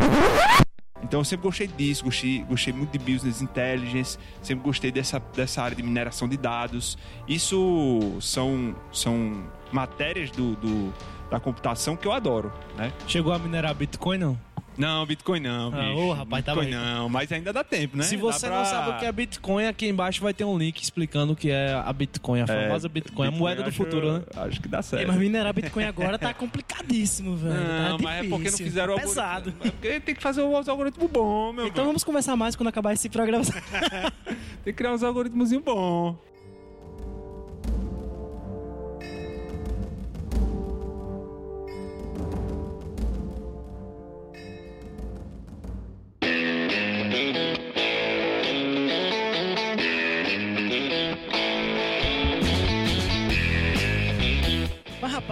Então 1.05 1.21
eu 1.21 1.25
sempre 1.25 1.45
gostei 1.45 1.67
disso, 1.69 2.03
gostei, 2.05 2.39
gostei 2.49 2.73
muito 2.73 2.99
de 2.99 3.13
business 3.13 3.41
intelligence, 3.43 4.19
sempre 4.43 4.65
gostei 4.65 4.91
dessa, 4.91 5.21
dessa 5.37 5.63
área 5.63 5.77
de 5.77 5.83
mineração 5.83 6.27
de 6.27 6.37
dados. 6.37 6.97
Isso 7.29 8.17
são, 8.21 8.75
são 8.91 9.45
matérias 9.71 10.31
do, 10.31 10.57
do- 10.57 10.93
da 11.31 11.39
computação 11.39 11.95
que 11.97 12.07
eu 12.07 12.13
adoro, 12.13 12.53
né? 12.77 12.93
Chegou 13.07 13.33
a 13.33 13.39
minerar 13.39 13.75
Bitcoin, 13.75 14.19
não? 14.19 14.39
Não, 14.77 15.07
Bitcoin 15.07 15.41
não, 15.41 15.69
Ah, 15.73 15.81
bicho. 15.83 15.97
ô, 15.99 16.13
rapaz, 16.13 16.45
tava 16.45 16.61
Bitcoin 16.63 16.83
não, 16.85 17.09
mas 17.09 17.31
ainda 17.31 17.53
dá 17.53 17.63
tempo, 17.63 17.97
né? 17.97 18.03
Se 18.03 18.17
você 18.17 18.47
pra- 18.49 18.59
não 18.59 18.65
sabe 18.65 18.91
o 18.91 18.99
que 18.99 19.05
é 19.07 19.13
Bitcoin, 19.13 19.67
aqui 19.67 19.87
embaixo 19.89 20.21
vai 20.23 20.35
ter 20.35 20.45
um 20.45 20.59
link 20.59 20.81
explicando 20.83 21.33
o 21.33 21.37
que 21.37 21.51
é 21.51 21.73
a 21.73 21.93
Bitcoin, 21.93 22.41
a 22.41 22.45
É, 22.45 22.47
famosa 22.67 22.89
Bitcoin, 22.89 23.29
a 23.29 23.31
moeda 23.31 23.63
do 23.63 23.69
acho- 23.69 23.77
futuro, 23.77 24.13
né? 24.15 24.23
Acho 24.37 24.61
que 24.61 24.69
dá 24.69 24.79
É, 24.79 24.83
certo. 24.83 25.07
mas 25.09 25.17
minerar 25.17 25.53
Bitcoin 25.53 25.85
agora 25.85 26.19
tá 26.19 26.35
complicadíssimo, 26.35 27.37
velho. 27.37 27.55
Não, 27.55 27.97
tá 27.99 28.03
mas 28.03 28.25
é 28.27 28.29
porque 28.29 28.51
não 28.51 28.57
fizeram 28.59 28.95
o 28.95 29.01
pesado. 29.01 29.51
algoritmo. 29.51 29.67
É 29.67 29.71
porque 29.71 30.01
tem 30.01 30.15
que 30.15 30.23
fazer 30.23 30.43
os 30.43 30.69
algoritmos 30.69 31.11
bons, 31.11 31.53
meu 31.55 31.67
Então 31.69 31.85
vamos 31.85 32.03
conversar 32.03 32.37
mais 32.37 32.57
quando 32.57 32.69
acabar 32.69 32.93
esse 32.93 33.09
programa. 33.09 33.45
Tem 34.65 34.73
que 34.73 34.73
criar 34.73 34.93
uns 34.93 35.03
algoritmos 35.03 35.53
bons. 35.63 36.17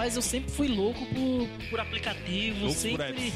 Mas 0.03 0.15
rapaz, 0.15 0.17
eu 0.17 0.23
sempre 0.23 0.51
fui 0.51 0.67
louco 0.67 1.07
por, 1.07 1.69
por 1.71 1.79
aplicativo, 1.79 2.65
Louco 2.65 2.75
por 2.75 2.81
sempre. 2.81 3.05
apps. 3.05 3.33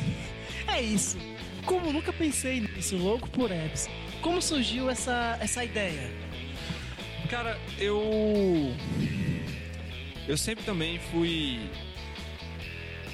É 0.66 0.82
isso. 0.82 1.16
Como 1.64 1.92
nunca 1.92 2.12
pensei 2.12 2.58
nisso, 2.60 2.96
louco 2.96 3.30
por 3.30 3.52
apps. 3.52 3.88
Como 4.20 4.42
surgiu 4.42 4.90
essa, 4.90 5.38
essa 5.40 5.64
ideia? 5.64 6.10
Cara, 7.30 7.56
eu. 7.78 8.74
Eu 10.26 10.36
sempre 10.36 10.64
também 10.64 10.98
fui 10.98 11.60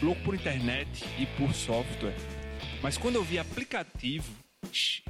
louco 0.00 0.22
por 0.22 0.34
internet 0.34 1.04
e 1.18 1.26
por 1.26 1.52
software. 1.52 2.16
Mas 2.82 2.96
quando 2.96 3.16
eu 3.16 3.22
vi 3.22 3.38
aplicativo, 3.38 4.32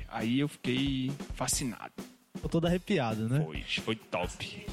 aí 0.08 0.40
eu 0.40 0.48
fiquei 0.48 1.12
fascinado. 1.34 1.92
Tô 2.40 2.48
todo 2.48 2.66
arrepiado, 2.66 3.28
né? 3.28 3.40
Foi, 3.44 3.62
foi 3.62 3.94
top. 3.94 4.66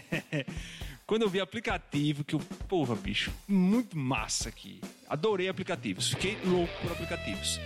Quando 1.06 1.22
eu 1.22 1.28
vi 1.28 1.40
aplicativo, 1.40 2.24
que 2.24 2.34
eu, 2.34 2.40
porra, 2.68 2.96
bicho, 2.96 3.32
muito 3.46 3.96
massa 3.96 4.48
aqui. 4.48 4.80
Adorei 5.08 5.48
aplicativos, 5.48 6.08
fiquei 6.08 6.36
louco 6.44 6.72
por 6.82 6.90
aplicativos. 6.90 7.60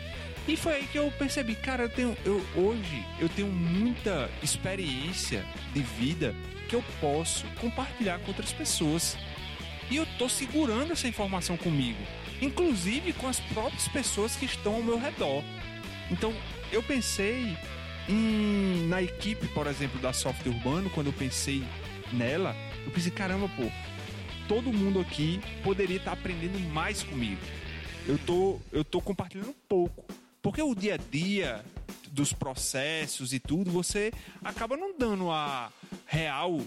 E 0.46 0.58
foi 0.58 0.74
aí 0.74 0.86
que 0.86 0.98
eu 0.98 1.10
percebi, 1.12 1.54
cara, 1.54 1.84
eu 1.84 1.88
tenho, 1.88 2.14
eu, 2.22 2.44
hoje 2.54 3.02
eu 3.18 3.30
tenho 3.30 3.48
muita 3.48 4.28
experiência 4.42 5.42
de 5.72 5.80
vida 5.80 6.34
que 6.68 6.76
eu 6.76 6.84
posso 7.00 7.46
compartilhar 7.58 8.18
com 8.18 8.28
outras 8.28 8.52
pessoas. 8.52 9.16
E 9.90 9.96
eu 9.96 10.06
tô 10.18 10.28
segurando 10.28 10.92
essa 10.92 11.08
informação 11.08 11.56
comigo, 11.56 11.98
inclusive 12.42 13.14
com 13.14 13.26
as 13.26 13.40
próprias 13.40 13.88
pessoas 13.88 14.36
que 14.36 14.44
estão 14.44 14.74
ao 14.74 14.82
meu 14.82 15.00
redor. 15.00 15.42
Então, 16.10 16.34
eu 16.70 16.82
pensei 16.82 17.56
em, 18.06 18.86
na 18.86 19.00
equipe, 19.00 19.46
por 19.48 19.66
exemplo, 19.66 19.98
da 19.98 20.12
Software 20.12 20.52
Urbano, 20.52 20.90
quando 20.90 21.06
eu 21.06 21.14
pensei 21.14 21.64
nela, 22.12 22.54
eu 22.84 22.90
pensei, 22.90 23.10
caramba, 23.10 23.48
pô, 23.48 23.64
todo 24.48 24.72
mundo 24.72 25.00
aqui 25.00 25.40
poderia 25.62 25.96
estar 25.96 26.12
aprendendo 26.12 26.58
mais 26.72 27.02
comigo. 27.02 27.40
Eu 28.06 28.18
tô, 28.18 28.58
eu 28.72 28.84
tô 28.84 29.00
compartilhando 29.00 29.54
pouco. 29.68 30.04
Porque 30.42 30.62
o 30.62 30.74
dia 30.74 30.94
a 30.94 30.96
dia 30.96 31.64
dos 32.10 32.32
processos 32.32 33.32
e 33.32 33.38
tudo, 33.38 33.70
você 33.70 34.12
acaba 34.42 34.76
não 34.76 34.96
dando 34.96 35.30
a 35.30 35.70
real, 36.06 36.60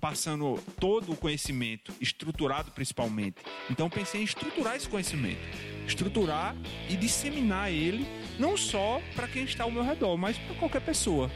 passando 0.00 0.62
todo 0.78 1.12
o 1.12 1.16
conhecimento, 1.16 1.92
estruturado 2.00 2.70
principalmente. 2.70 3.36
Então 3.70 3.90
pensei 3.90 4.20
em 4.20 4.24
estruturar 4.24 4.76
esse 4.76 4.88
conhecimento. 4.88 5.40
Estruturar 5.86 6.56
e 6.88 6.96
disseminar 6.96 7.70
ele, 7.70 8.06
não 8.38 8.56
só 8.56 9.00
para 9.14 9.28
quem 9.28 9.44
está 9.44 9.64
ao 9.64 9.70
meu 9.70 9.82
redor, 9.82 10.16
mas 10.16 10.38
para 10.38 10.54
qualquer 10.54 10.80
pessoa. 10.80 11.30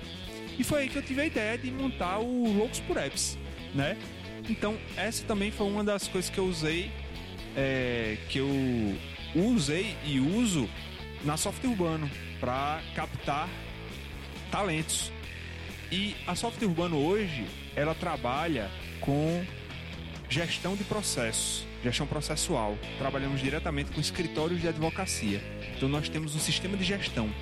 E 0.59 0.65
foi 0.65 0.83
aí 0.83 0.89
que 0.89 0.97
eu 0.97 1.03
tive 1.03 1.21
a 1.21 1.27
ideia 1.27 1.57
de 1.57 1.71
montar 1.71 2.19
o 2.19 2.53
Loucos 2.53 2.81
por 2.81 2.97
Apps, 2.97 3.39
né? 3.75 3.97
Então, 4.51 4.77
essa 4.97 5.25
também 5.27 5.53
foi 5.53 5.69
uma 5.69 5.85
das 5.85 6.09
coisas 6.09 6.29
que 6.29 6.39
eu 6.39 6.45
usei, 6.45 6.91
é, 7.57 8.19
que 8.29 8.39
eu 8.39 8.49
usei 9.33 9.97
e 10.05 10.19
uso 10.19 10.69
na 11.25 11.37
Software 11.37 11.71
Urbano 11.71 12.11
para 12.41 12.83
captar 12.97 13.49
talentos. 14.51 15.13
E 15.93 16.17
a 16.27 16.35
Software 16.35 16.67
Urbano 16.67 16.99
hoje, 16.99 17.47
ela 17.77 17.95
trabalha 17.95 18.69
com 19.01 19.47
gestão 20.29 20.75
de 20.75 20.83
processos, 20.83 21.65
gestão 21.85 22.09
processual. 22.09 22.77
Trabalhamos 22.99 23.41
diretamente 23.41 23.93
com 23.93 24.01
escritórios 24.01 24.61
de 24.61 24.67
advocacia. 24.67 25.41
Então 25.77 25.89
nós 25.89 26.09
temos 26.09 26.35
um 26.35 26.41
sistema 26.41 26.77
de 26.77 26.83
gestão. 26.83 27.33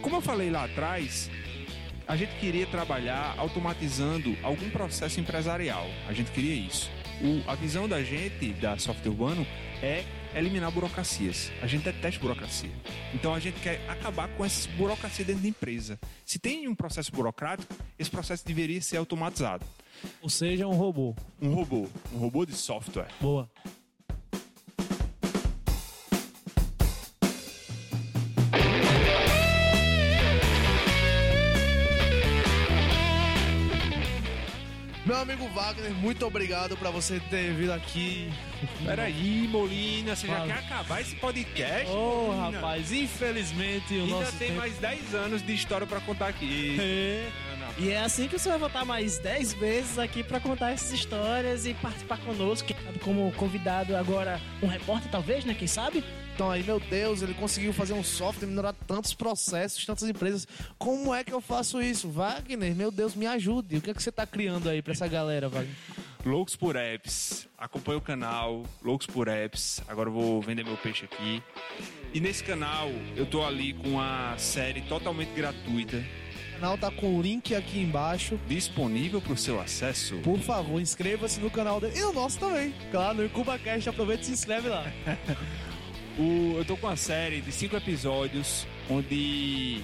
Como 0.00 0.14
eu 0.14 0.20
falei 0.20 0.48
lá 0.48 0.64
atrás, 0.64 1.28
a 2.06 2.16
gente 2.16 2.34
queria 2.38 2.66
trabalhar 2.66 3.34
automatizando 3.38 4.36
algum 4.42 4.68
processo 4.70 5.20
empresarial. 5.20 5.86
A 6.08 6.12
gente 6.12 6.30
queria 6.30 6.54
isso. 6.54 6.90
O- 7.20 7.48
a 7.48 7.54
visão 7.54 7.88
da 7.88 8.02
gente, 8.02 8.52
da 8.54 8.76
Software 8.78 9.10
Urbano, 9.10 9.46
é 9.82 10.04
eliminar 10.34 10.70
burocracias. 10.72 11.52
A 11.60 11.66
gente 11.66 11.84
detesta 11.84 12.18
burocracia. 12.20 12.70
Então 13.14 13.34
a 13.34 13.38
gente 13.38 13.60
quer 13.60 13.80
acabar 13.88 14.28
com 14.28 14.44
essa 14.44 14.68
burocracia 14.70 15.24
dentro 15.24 15.42
da 15.42 15.48
empresa. 15.48 15.98
Se 16.24 16.38
tem 16.38 16.66
um 16.68 16.74
processo 16.74 17.12
burocrático, 17.12 17.72
esse 17.98 18.10
processo 18.10 18.44
deveria 18.46 18.80
ser 18.80 18.96
automatizado. 18.96 19.64
Ou 20.20 20.28
seja, 20.28 20.66
um 20.66 20.74
robô. 20.74 21.14
Um 21.40 21.52
robô, 21.54 21.86
um 22.12 22.18
robô 22.18 22.44
de 22.46 22.54
software. 22.54 23.08
Boa. 23.20 23.48
Meu 35.12 35.20
amigo 35.20 35.46
Wagner, 35.48 35.92
muito 35.92 36.26
obrigado 36.26 36.74
pra 36.74 36.88
você 36.88 37.20
ter 37.28 37.52
vindo 37.52 37.70
aqui. 37.70 38.32
Peraí, 38.82 39.46
Molina, 39.46 40.16
você 40.16 40.26
já 40.26 40.36
Fala. 40.36 40.46
quer 40.46 40.58
acabar 40.60 41.02
esse 41.02 41.14
podcast? 41.16 41.90
Ô, 41.90 42.32
Molina? 42.32 42.58
rapaz, 42.58 42.90
infelizmente 42.90 43.94
o 43.94 44.04
Ainda 44.04 44.20
nosso 44.20 44.38
tem 44.38 44.48
tempo... 44.48 44.60
mais 44.60 44.74
10 44.78 45.14
anos 45.14 45.42
de 45.42 45.52
história 45.52 45.86
pra 45.86 46.00
contar 46.00 46.28
aqui. 46.28 46.78
É. 46.80 47.30
E 47.76 47.90
é 47.90 47.98
assim 48.00 48.26
que 48.26 48.38
você 48.38 48.48
vai 48.48 48.58
voltar 48.58 48.86
mais 48.86 49.18
10 49.18 49.52
vezes 49.52 49.98
aqui 49.98 50.24
pra 50.24 50.40
contar 50.40 50.70
essas 50.70 50.90
histórias 50.92 51.66
e 51.66 51.74
participar 51.74 52.16
conosco, 52.16 52.68
quem 52.68 52.76
sabe 52.82 52.98
como 53.00 53.30
convidado 53.32 53.94
agora 53.94 54.40
um 54.62 54.66
repórter 54.66 55.10
talvez, 55.10 55.44
né, 55.44 55.52
quem 55.52 55.68
sabe? 55.68 56.02
Então 56.34 56.50
aí, 56.50 56.62
meu 56.62 56.80
Deus, 56.80 57.20
ele 57.22 57.34
conseguiu 57.34 57.72
fazer 57.72 57.92
um 57.92 58.02
software, 58.02 58.46
melhorar 58.48 58.72
tantos 58.86 59.12
processos, 59.12 59.84
tantas 59.84 60.08
empresas. 60.08 60.48
Como 60.78 61.14
é 61.14 61.22
que 61.22 61.32
eu 61.32 61.40
faço 61.40 61.80
isso? 61.82 62.08
Wagner, 62.08 62.74
meu 62.74 62.90
Deus, 62.90 63.14
me 63.14 63.26
ajude. 63.26 63.76
O 63.76 63.80
que 63.82 63.90
é 63.90 63.94
que 63.94 64.02
você 64.02 64.10
tá 64.10 64.26
criando 64.26 64.68
aí 64.68 64.80
pra 64.80 64.92
essa 64.92 65.06
galera, 65.06 65.48
Wagner? 65.48 65.74
Loucos 66.24 66.56
por 66.56 66.74
Apps. 66.76 67.46
Acompanha 67.58 67.98
o 67.98 68.00
canal 68.00 68.62
Loucos 68.82 69.06
por 69.06 69.28
Apps. 69.28 69.82
Agora 69.86 70.08
eu 70.08 70.12
vou 70.12 70.40
vender 70.40 70.64
meu 70.64 70.76
peixe 70.76 71.04
aqui. 71.04 71.42
E 72.14 72.20
nesse 72.20 72.42
canal 72.42 72.88
eu 73.14 73.26
tô 73.26 73.44
ali 73.44 73.74
com 73.74 74.00
a 74.00 74.34
série 74.38 74.80
totalmente 74.82 75.32
gratuita, 75.34 75.96
O 75.96 76.60
canal 76.60 76.78
tá 76.78 76.90
com 76.92 77.18
o 77.18 77.22
link 77.22 77.54
aqui 77.54 77.80
embaixo. 77.80 78.38
disponível 78.48 79.20
para 79.20 79.32
o 79.32 79.36
seu 79.36 79.60
acesso. 79.60 80.16
Por 80.22 80.38
favor, 80.38 80.80
inscreva-se 80.80 81.40
no 81.40 81.50
canal 81.50 81.80
dele. 81.80 81.98
E 81.98 82.00
no 82.00 82.12
nosso 82.12 82.38
também. 82.38 82.72
Claro, 82.90 83.18
no 83.18 83.24
IncubaCast, 83.26 83.88
aproveita 83.88 84.22
e 84.22 84.26
se 84.26 84.32
inscreve 84.32 84.68
lá. 84.68 84.84
O- 86.18 86.56
eu 86.58 86.64
tô 86.64 86.76
com 86.76 86.86
uma 86.86 86.96
série 86.96 87.40
de 87.40 87.50
cinco 87.52 87.76
episódios 87.76 88.66
onde 88.90 89.80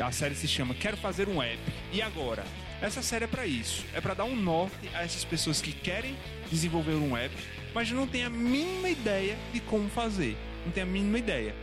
a 0.00 0.12
série 0.12 0.34
se 0.34 0.46
chama 0.46 0.74
Quero 0.74 0.96
Fazer 0.96 1.28
um 1.28 1.42
App. 1.42 1.58
E 1.92 2.00
agora? 2.00 2.44
Essa 2.80 3.02
série 3.02 3.24
é 3.24 3.28
para 3.28 3.46
isso. 3.46 3.84
É 3.94 4.00
para 4.00 4.14
dar 4.14 4.24
um 4.24 4.36
norte 4.36 4.88
a 4.94 5.02
essas 5.02 5.24
pessoas 5.24 5.60
que 5.60 5.72
querem 5.72 6.14
desenvolver 6.50 6.92
um 6.92 7.16
app, 7.16 7.34
mas 7.74 7.90
não 7.90 8.06
têm 8.06 8.22
a 8.24 8.30
mínima 8.30 8.88
ideia 8.90 9.36
de 9.52 9.60
como 9.60 9.88
fazer. 9.88 10.36
Não 10.64 10.70
tem 10.72 10.82
a 10.82 10.86
mínima 10.86 11.18
ideia. 11.18 11.54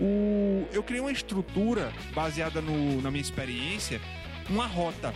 O- 0.00 0.66
eu 0.72 0.82
criei 0.82 1.00
uma 1.00 1.12
estrutura 1.12 1.92
baseada 2.14 2.60
no- 2.62 3.02
na 3.02 3.10
minha 3.10 3.20
experiência, 3.20 4.00
uma 4.48 4.66
rota. 4.66 5.12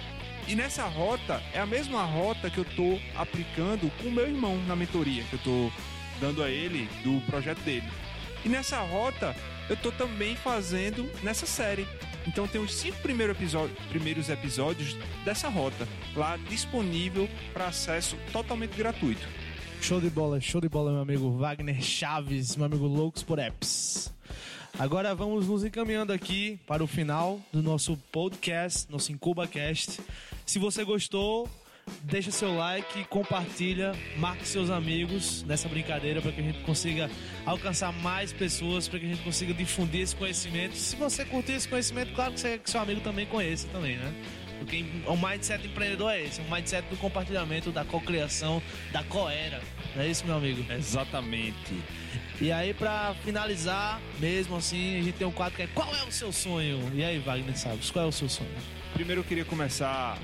E 0.48 0.54
nessa 0.54 0.84
rota 0.84 1.42
é 1.54 1.58
a 1.60 1.66
mesma 1.66 2.02
rota 2.02 2.50
que 2.50 2.58
eu 2.58 2.64
tô 2.64 2.98
aplicando 3.16 3.90
com 4.02 4.10
meu 4.10 4.26
irmão 4.26 4.56
na 4.66 4.76
mentoria, 4.76 5.22
que 5.24 5.34
eu 5.34 5.40
tô 5.40 5.72
dando 6.20 6.42
a 6.42 6.50
ele 6.50 6.88
do 7.02 7.20
projeto 7.26 7.60
dele. 7.60 7.86
E 8.46 8.48
nessa 8.48 8.80
rota 8.80 9.34
eu 9.68 9.76
tô 9.76 9.90
também 9.90 10.36
fazendo 10.36 11.10
nessa 11.24 11.44
série. 11.46 11.84
Então 12.28 12.46
tem 12.46 12.60
os 12.60 12.72
cinco 12.72 12.96
primeiros 12.98 13.36
episódios, 13.36 13.76
primeiros 13.88 14.28
episódios 14.28 14.96
dessa 15.24 15.48
rota 15.48 15.88
lá 16.14 16.36
disponível 16.48 17.28
para 17.52 17.66
acesso 17.66 18.16
totalmente 18.32 18.76
gratuito. 18.76 19.26
Show 19.82 20.00
de 20.00 20.08
bola, 20.08 20.40
show 20.40 20.60
de 20.60 20.68
bola, 20.68 20.92
meu 20.92 21.00
amigo 21.00 21.36
Wagner 21.36 21.82
Chaves, 21.82 22.54
meu 22.54 22.66
amigo 22.66 22.86
Loucos 22.86 23.24
por 23.24 23.40
Apps. 23.40 24.14
Agora 24.78 25.12
vamos 25.12 25.48
nos 25.48 25.64
encaminhando 25.64 26.12
aqui 26.12 26.60
para 26.68 26.84
o 26.84 26.86
final 26.86 27.40
do 27.52 27.60
nosso 27.60 27.96
podcast, 28.12 28.88
nosso 28.88 29.10
IncubaCast. 29.10 30.00
Se 30.46 30.60
você 30.60 30.84
gostou, 30.84 31.50
deixa 32.06 32.30
seu 32.30 32.56
like, 32.56 33.04
compartilha, 33.04 33.92
marque 34.16 34.46
seus 34.46 34.70
amigos 34.70 35.42
nessa 35.42 35.68
brincadeira 35.68 36.22
para 36.22 36.32
que 36.32 36.40
a 36.40 36.44
gente 36.44 36.60
consiga 36.60 37.10
alcançar 37.44 37.92
mais 37.92 38.32
pessoas, 38.32 38.88
para 38.88 38.98
que 38.98 39.06
a 39.06 39.08
gente 39.08 39.22
consiga 39.22 39.52
difundir 39.52 40.02
esse 40.02 40.14
conhecimento. 40.14 40.76
Se 40.76 40.96
você 40.96 41.24
curtir 41.24 41.52
esse 41.52 41.68
conhecimento, 41.68 42.12
claro 42.14 42.32
que, 42.32 42.40
você, 42.40 42.58
que 42.58 42.70
seu 42.70 42.80
amigo 42.80 43.00
também 43.00 43.26
conheça 43.26 43.66
também, 43.68 43.96
né? 43.96 44.14
Porque 44.58 44.84
o 45.06 45.16
mindset 45.16 45.66
empreendedor 45.66 46.12
é 46.12 46.22
esse, 46.22 46.40
o 46.40 46.50
mindset 46.50 46.88
do 46.88 46.96
compartilhamento, 46.96 47.70
da 47.70 47.84
cocriação, 47.84 48.62
da 48.92 49.02
coera. 49.04 49.60
Não 49.94 50.02
é 50.02 50.08
isso, 50.08 50.24
meu 50.24 50.36
amigo? 50.36 50.64
Exatamente. 50.72 51.74
E 52.40 52.50
aí, 52.50 52.72
pra 52.72 53.14
finalizar, 53.24 54.00
mesmo 54.18 54.56
assim, 54.56 54.98
a 54.98 55.02
gente 55.02 55.16
tem 55.16 55.26
um 55.26 55.32
quadro 55.32 55.56
que 55.56 55.62
é 55.62 55.66
Qual 55.66 55.94
é 55.94 56.02
o 56.04 56.12
seu 56.12 56.32
sonho? 56.32 56.80
E 56.94 57.04
aí, 57.04 57.18
Wagner 57.18 57.56
Salles, 57.56 57.90
qual 57.90 58.06
é 58.06 58.08
o 58.08 58.12
seu 58.12 58.28
sonho? 58.28 58.50
Primeiro 58.94 59.20
eu 59.20 59.24
queria 59.24 59.44
começar 59.44 60.18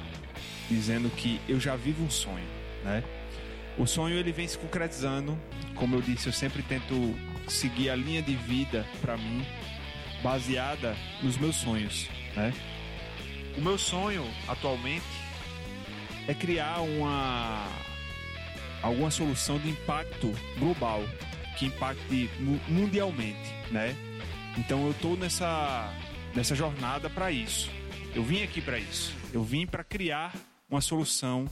dizendo 0.72 1.10
que 1.10 1.40
eu 1.48 1.58
já 1.60 1.76
vivo 1.76 2.04
um 2.04 2.10
sonho, 2.10 2.46
né? 2.84 3.02
O 3.78 3.86
sonho 3.86 4.16
ele 4.16 4.32
vem 4.32 4.46
se 4.46 4.58
concretizando, 4.58 5.38
como 5.74 5.96
eu 5.96 6.02
disse, 6.02 6.26
eu 6.26 6.32
sempre 6.32 6.62
tento 6.62 7.14
seguir 7.48 7.88
a 7.90 7.96
linha 7.96 8.20
de 8.22 8.34
vida 8.34 8.86
para 9.00 9.16
mim 9.16 9.44
baseada 10.22 10.94
nos 11.22 11.36
meus 11.38 11.56
sonhos, 11.56 12.08
né? 12.36 12.52
O 13.56 13.60
meu 13.60 13.76
sonho 13.78 14.24
atualmente 14.48 15.04
é 16.28 16.34
criar 16.34 16.80
uma 16.80 17.66
alguma 18.82 19.10
solução 19.10 19.58
de 19.58 19.68
impacto 19.70 20.32
global 20.58 21.02
que 21.58 21.66
impacte 21.66 22.28
mu- 22.40 22.60
mundialmente, 22.68 23.50
né? 23.70 23.94
Então 24.58 24.86
eu 24.86 24.94
tô 24.94 25.16
nessa 25.16 25.92
nessa 26.34 26.54
jornada 26.54 27.08
para 27.10 27.30
isso. 27.30 27.70
Eu 28.14 28.22
vim 28.22 28.42
aqui 28.42 28.60
para 28.60 28.78
isso. 28.78 29.14
Eu 29.32 29.42
vim 29.42 29.66
para 29.66 29.82
criar 29.82 30.34
uma 30.72 30.80
solução, 30.80 31.44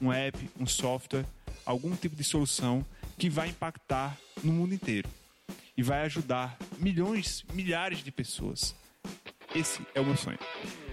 um 0.00 0.12
app, 0.12 0.38
um 0.58 0.64
software, 0.64 1.26
algum 1.66 1.94
tipo 1.96 2.14
de 2.14 2.22
solução 2.22 2.86
que 3.18 3.28
vai 3.28 3.48
impactar 3.48 4.16
no 4.44 4.52
mundo 4.52 4.72
inteiro 4.72 5.08
e 5.76 5.82
vai 5.82 6.02
ajudar 6.02 6.56
milhões, 6.78 7.44
milhares 7.52 8.02
de 8.04 8.12
pessoas. 8.12 8.76
Esse 9.52 9.82
é 9.92 10.00
o 10.00 10.06
meu 10.06 10.16
sonho. 10.16 10.38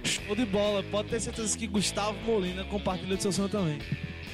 Show 0.04 0.36
de 0.36 0.46
bola, 0.46 0.82
pode 0.82 1.10
ter 1.10 1.20
certeza 1.20 1.56
que 1.56 1.68
Gustavo 1.68 2.18
Molina 2.24 2.64
compartilha 2.66 3.16
do 3.16 3.22
seu 3.22 3.32
sonho 3.32 3.50
também. 3.50 3.80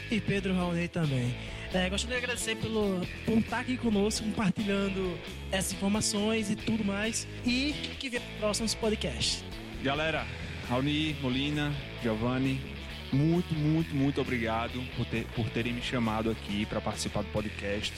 E 0.10 0.22
Pedro 0.22 0.54
Raulney 0.56 0.88
também. 0.88 1.36
É, 1.74 1.90
gostaria 1.90 2.20
de 2.20 2.24
agradecer 2.24 2.56
pelo, 2.56 3.02
por 3.26 3.40
estar 3.40 3.60
aqui 3.60 3.76
conosco, 3.76 4.26
compartilhando 4.26 5.20
essas 5.52 5.74
informações 5.74 6.50
e 6.50 6.56
tudo 6.56 6.86
mais. 6.86 7.28
E 7.46 7.74
que 8.00 8.10
venha 8.10 8.22
para 8.22 8.40
próximos 8.40 8.74
podcasts. 8.74 9.44
Galera, 9.82 10.26
Raoni, 10.70 11.18
Molina, 11.22 11.74
Giovanni, 12.02 12.73
muito, 13.14 13.54
muito, 13.54 13.96
muito 13.96 14.20
obrigado 14.22 14.82
por, 14.96 15.06
ter- 15.06 15.26
por 15.36 15.50
terem 15.50 15.74
me 15.74 15.82
chamado 15.82 16.30
aqui 16.32 16.66
para 16.66 16.82
participar 16.82 17.22
do 17.24 17.30
podcast. 17.30 17.94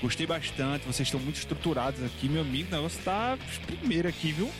Gostei 0.00 0.26
bastante, 0.26 0.86
vocês 0.86 1.06
estão 1.08 1.20
muito 1.20 1.36
estruturados 1.36 2.02
aqui, 2.02 2.28
meu 2.28 2.40
amigo. 2.42 2.68
O 2.68 2.76
negócio 2.76 3.02
tá 3.02 3.36
primeiro 3.66 4.08
aqui, 4.08 4.32
viu? 4.32 4.50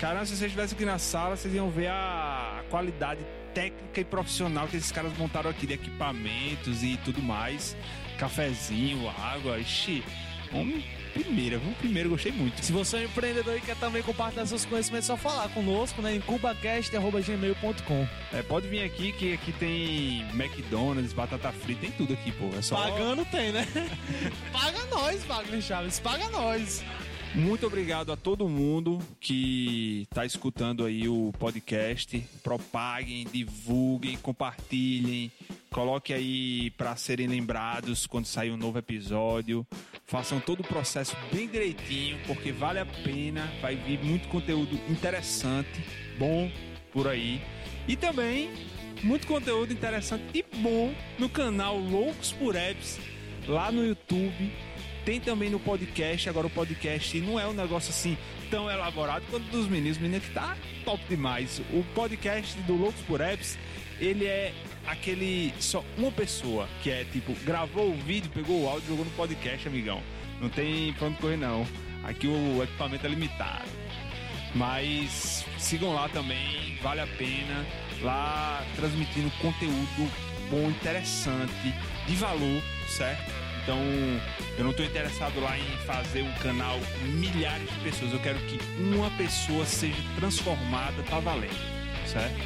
Caramba, 0.00 0.24
se 0.26 0.36
vocês 0.36 0.42
estivessem 0.50 0.76
aqui 0.76 0.84
na 0.84 0.98
sala, 0.98 1.36
vocês 1.36 1.52
iam 1.54 1.70
ver 1.70 1.88
a, 1.88 2.62
qualidade 2.70 3.20
técnica 3.54 4.00
e 4.00 4.04
profissional 4.04 4.66
que 4.68 4.76
esses 4.76 4.90
caras 4.92 5.16
montaram 5.16 5.48
aqui 5.50 5.66
de 5.66 5.74
equipamentos 5.74 6.82
e 6.82 6.96
tudo 7.04 7.22
mais. 7.22 7.76
Cafezinho, 8.18 9.08
água, 9.08 9.58
ixi. 9.58 10.02
Vamos 10.52 10.82
primeiro, 11.14 11.60
vamos 11.60 11.78
primeiro, 11.78 12.10
gostei 12.10 12.32
muito. 12.32 12.62
Se 12.62 12.72
você 12.72 12.96
é 12.96 13.00
um 13.00 13.04
empreendedor 13.04 13.56
e 13.56 13.60
quer 13.60 13.76
também 13.76 14.02
compartilhar 14.02 14.44
seus 14.44 14.64
conhecimentos, 14.64 15.08
é 15.08 15.12
só 15.12 15.16
falar 15.16 15.48
conosco 15.50 16.02
né, 16.02 16.16
em 16.16 16.20
cubacast.gmail.com. 16.20 18.08
É, 18.32 18.42
pode 18.42 18.68
vir 18.68 18.82
aqui 18.82 19.12
que 19.12 19.32
aqui 19.32 19.52
tem 19.52 20.22
McDonald's, 20.34 21.12
batata 21.12 21.52
frita, 21.52 21.82
tem 21.82 21.92
tudo 21.92 22.12
aqui, 22.12 22.32
pô. 22.32 22.50
É 22.58 22.62
só 22.62 22.76
Pagando 22.76 23.24
tem, 23.26 23.52
né? 23.52 23.66
paga 24.52 24.84
nós, 24.86 25.24
Wagner 25.24 25.62
Chaves, 25.62 26.00
paga 26.00 26.28
nós. 26.30 26.84
Muito 27.34 27.66
obrigado 27.66 28.12
a 28.12 28.16
todo 28.16 28.48
mundo 28.48 29.00
que 29.18 30.02
está 30.02 30.24
escutando 30.24 30.84
aí 30.84 31.08
o 31.08 31.32
podcast. 31.36 32.24
Propaguem, 32.44 33.26
divulguem, 33.30 34.16
compartilhem. 34.16 35.32
Coloque 35.68 36.12
aí 36.12 36.70
para 36.70 36.94
serem 36.94 37.26
lembrados 37.26 38.06
quando 38.06 38.26
sair 38.26 38.52
um 38.52 38.56
novo 38.56 38.78
episódio. 38.78 39.66
Façam 40.06 40.38
todo 40.38 40.60
o 40.60 40.64
processo 40.64 41.16
bem 41.32 41.48
direitinho, 41.48 42.18
porque 42.26 42.52
vale 42.52 42.78
a 42.78 42.86
pena. 42.86 43.50
Vai 43.62 43.74
vir 43.74 43.98
muito 44.02 44.28
conteúdo 44.28 44.78
interessante, 44.88 45.82
bom 46.18 46.50
por 46.92 47.08
aí. 47.08 47.40
E 47.88 47.96
também 47.96 48.50
muito 49.02 49.26
conteúdo 49.26 49.72
interessante 49.72 50.24
e 50.34 50.44
bom 50.58 50.94
no 51.18 51.28
canal 51.28 51.78
Loucos 51.78 52.32
por 52.32 52.54
Apps, 52.54 52.98
lá 53.46 53.72
no 53.72 53.84
YouTube. 53.84 54.52
Tem 55.04 55.20
também 55.20 55.50
no 55.50 55.60
podcast, 55.60 56.28
agora 56.28 56.46
o 56.46 56.50
podcast 56.50 57.20
não 57.20 57.38
é 57.38 57.46
um 57.46 57.52
negócio 57.52 57.90
assim 57.90 58.16
tão 58.50 58.70
elaborado 58.70 59.24
quanto 59.30 59.44
dos 59.50 59.68
meninos, 59.68 59.98
menino 59.98 60.20
que 60.20 60.32
tá 60.32 60.56
top 60.84 61.02
demais. 61.08 61.60
O 61.72 61.84
podcast 61.94 62.58
do 62.62 62.74
Loucos 62.74 63.02
por 63.02 63.20
Apps, 63.20 63.58
ele 64.00 64.24
é 64.26 64.52
aquele 64.86 65.52
só 65.58 65.84
uma 65.96 66.10
pessoa 66.10 66.68
que 66.82 66.90
é 66.90 67.04
tipo, 67.04 67.32
gravou 67.44 67.90
o 67.90 67.96
vídeo, 67.96 68.30
pegou 68.32 68.62
o 68.62 68.68
áudio, 68.68 68.88
jogou 68.88 69.04
no 69.04 69.10
podcast, 69.12 69.66
amigão. 69.68 70.02
Não 70.40 70.48
tem 70.48 70.92
pra 70.94 71.08
onde 71.08 71.18
correr 71.18 71.36
não. 71.36 71.66
Aqui 72.02 72.26
o 72.26 72.62
equipamento 72.62 73.06
é 73.06 73.08
limitado. 73.08 73.68
Mas 74.54 75.44
sigam 75.58 75.94
lá 75.94 76.08
também, 76.08 76.78
vale 76.82 77.00
a 77.00 77.06
pena. 77.06 77.66
Lá 78.02 78.64
transmitindo 78.76 79.30
conteúdo 79.40 80.10
bom, 80.50 80.68
interessante, 80.68 81.74
de 82.06 82.14
valor, 82.16 82.62
certo? 82.88 83.32
Então, 83.62 83.78
eu 84.58 84.64
não 84.64 84.72
estou 84.72 84.84
interessado 84.84 85.40
lá 85.40 85.58
em 85.58 85.76
fazer 85.86 86.22
um 86.22 86.32
canal 86.34 86.78
com 86.78 87.06
milhares 87.12 87.68
de 87.68 87.78
pessoas. 87.78 88.12
Eu 88.12 88.20
quero 88.20 88.38
que 88.40 88.58
uma 88.78 89.10
pessoa 89.12 89.64
seja 89.64 89.96
transformada 90.16 91.02
pra 91.04 91.18
valendo, 91.20 91.56
certo? 92.06 92.36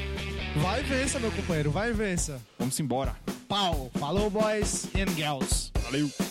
Vai 0.63 0.83
vença, 0.83 1.19
meu 1.19 1.31
companheiro, 1.31 1.71
vai 1.71 1.93
vença. 1.93 2.41
Vamos 2.59 2.79
embora. 2.81 3.17
Pau. 3.49 3.91
Falou, 3.99 4.29
boys 4.29 4.89
and 4.95 5.15
girls. 5.17 5.71
Valeu! 5.85 6.28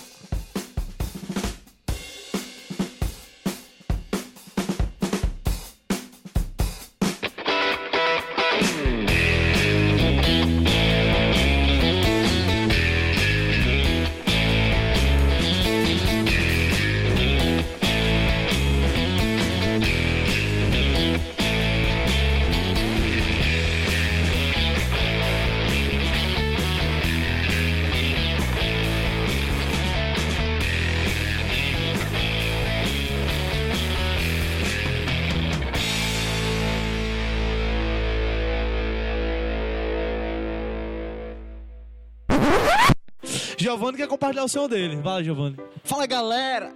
Giovanni 43.67 43.97
quer 43.97 44.08
compartilhar 44.08 44.45
o 44.45 44.47
sonho 44.47 44.69
dele. 44.69 44.95
Vai, 44.95 45.25
Giovanni. 45.25 45.58
Fala 45.84 46.06
galera! 46.06 46.73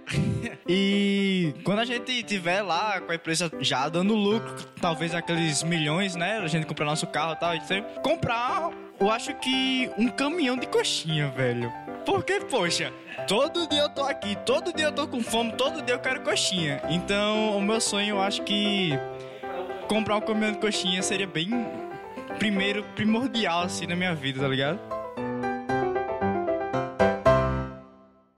E 0.68 1.54
quando 1.64 1.78
a 1.78 1.86
gente 1.86 2.22
tiver 2.22 2.60
lá 2.60 3.00
com 3.00 3.10
a 3.10 3.14
empresa 3.14 3.50
já 3.60 3.88
dando 3.88 4.14
lucro, 4.14 4.52
talvez 4.78 5.14
aqueles 5.14 5.62
milhões, 5.62 6.14
né? 6.14 6.40
A 6.40 6.46
gente 6.48 6.66
comprar 6.66 6.84
nosso 6.84 7.06
carro 7.06 7.32
e 7.32 7.36
tal, 7.36 7.50
a 7.52 7.54
gente 7.54 7.82
comprar, 8.02 8.70
eu 9.00 9.10
acho 9.10 9.34
que 9.36 9.90
um 9.96 10.06
caminhão 10.06 10.54
de 10.54 10.66
coxinha, 10.66 11.30
velho. 11.30 11.72
Porque, 12.04 12.40
poxa, 12.40 12.92
todo 13.26 13.66
dia 13.66 13.80
eu 13.80 13.88
tô 13.88 14.04
aqui, 14.04 14.36
todo 14.44 14.70
dia 14.70 14.86
eu 14.86 14.92
tô 14.92 15.08
com 15.08 15.22
fome, 15.22 15.52
todo 15.52 15.80
dia 15.80 15.94
eu 15.94 15.98
quero 15.98 16.20
coxinha. 16.20 16.82
Então, 16.90 17.56
o 17.56 17.62
meu 17.62 17.80
sonho, 17.80 18.16
eu 18.16 18.20
acho 18.20 18.42
que 18.42 18.90
comprar 19.88 20.16
um 20.16 20.20
caminhão 20.20 20.52
de 20.52 20.58
coxinha 20.58 21.02
seria 21.02 21.26
bem 21.26 21.48
primeiro 22.38 22.84
primordial 22.94 23.62
assim 23.62 23.86
na 23.86 23.96
minha 23.96 24.14
vida, 24.14 24.40
tá 24.40 24.48
ligado? 24.48 25.01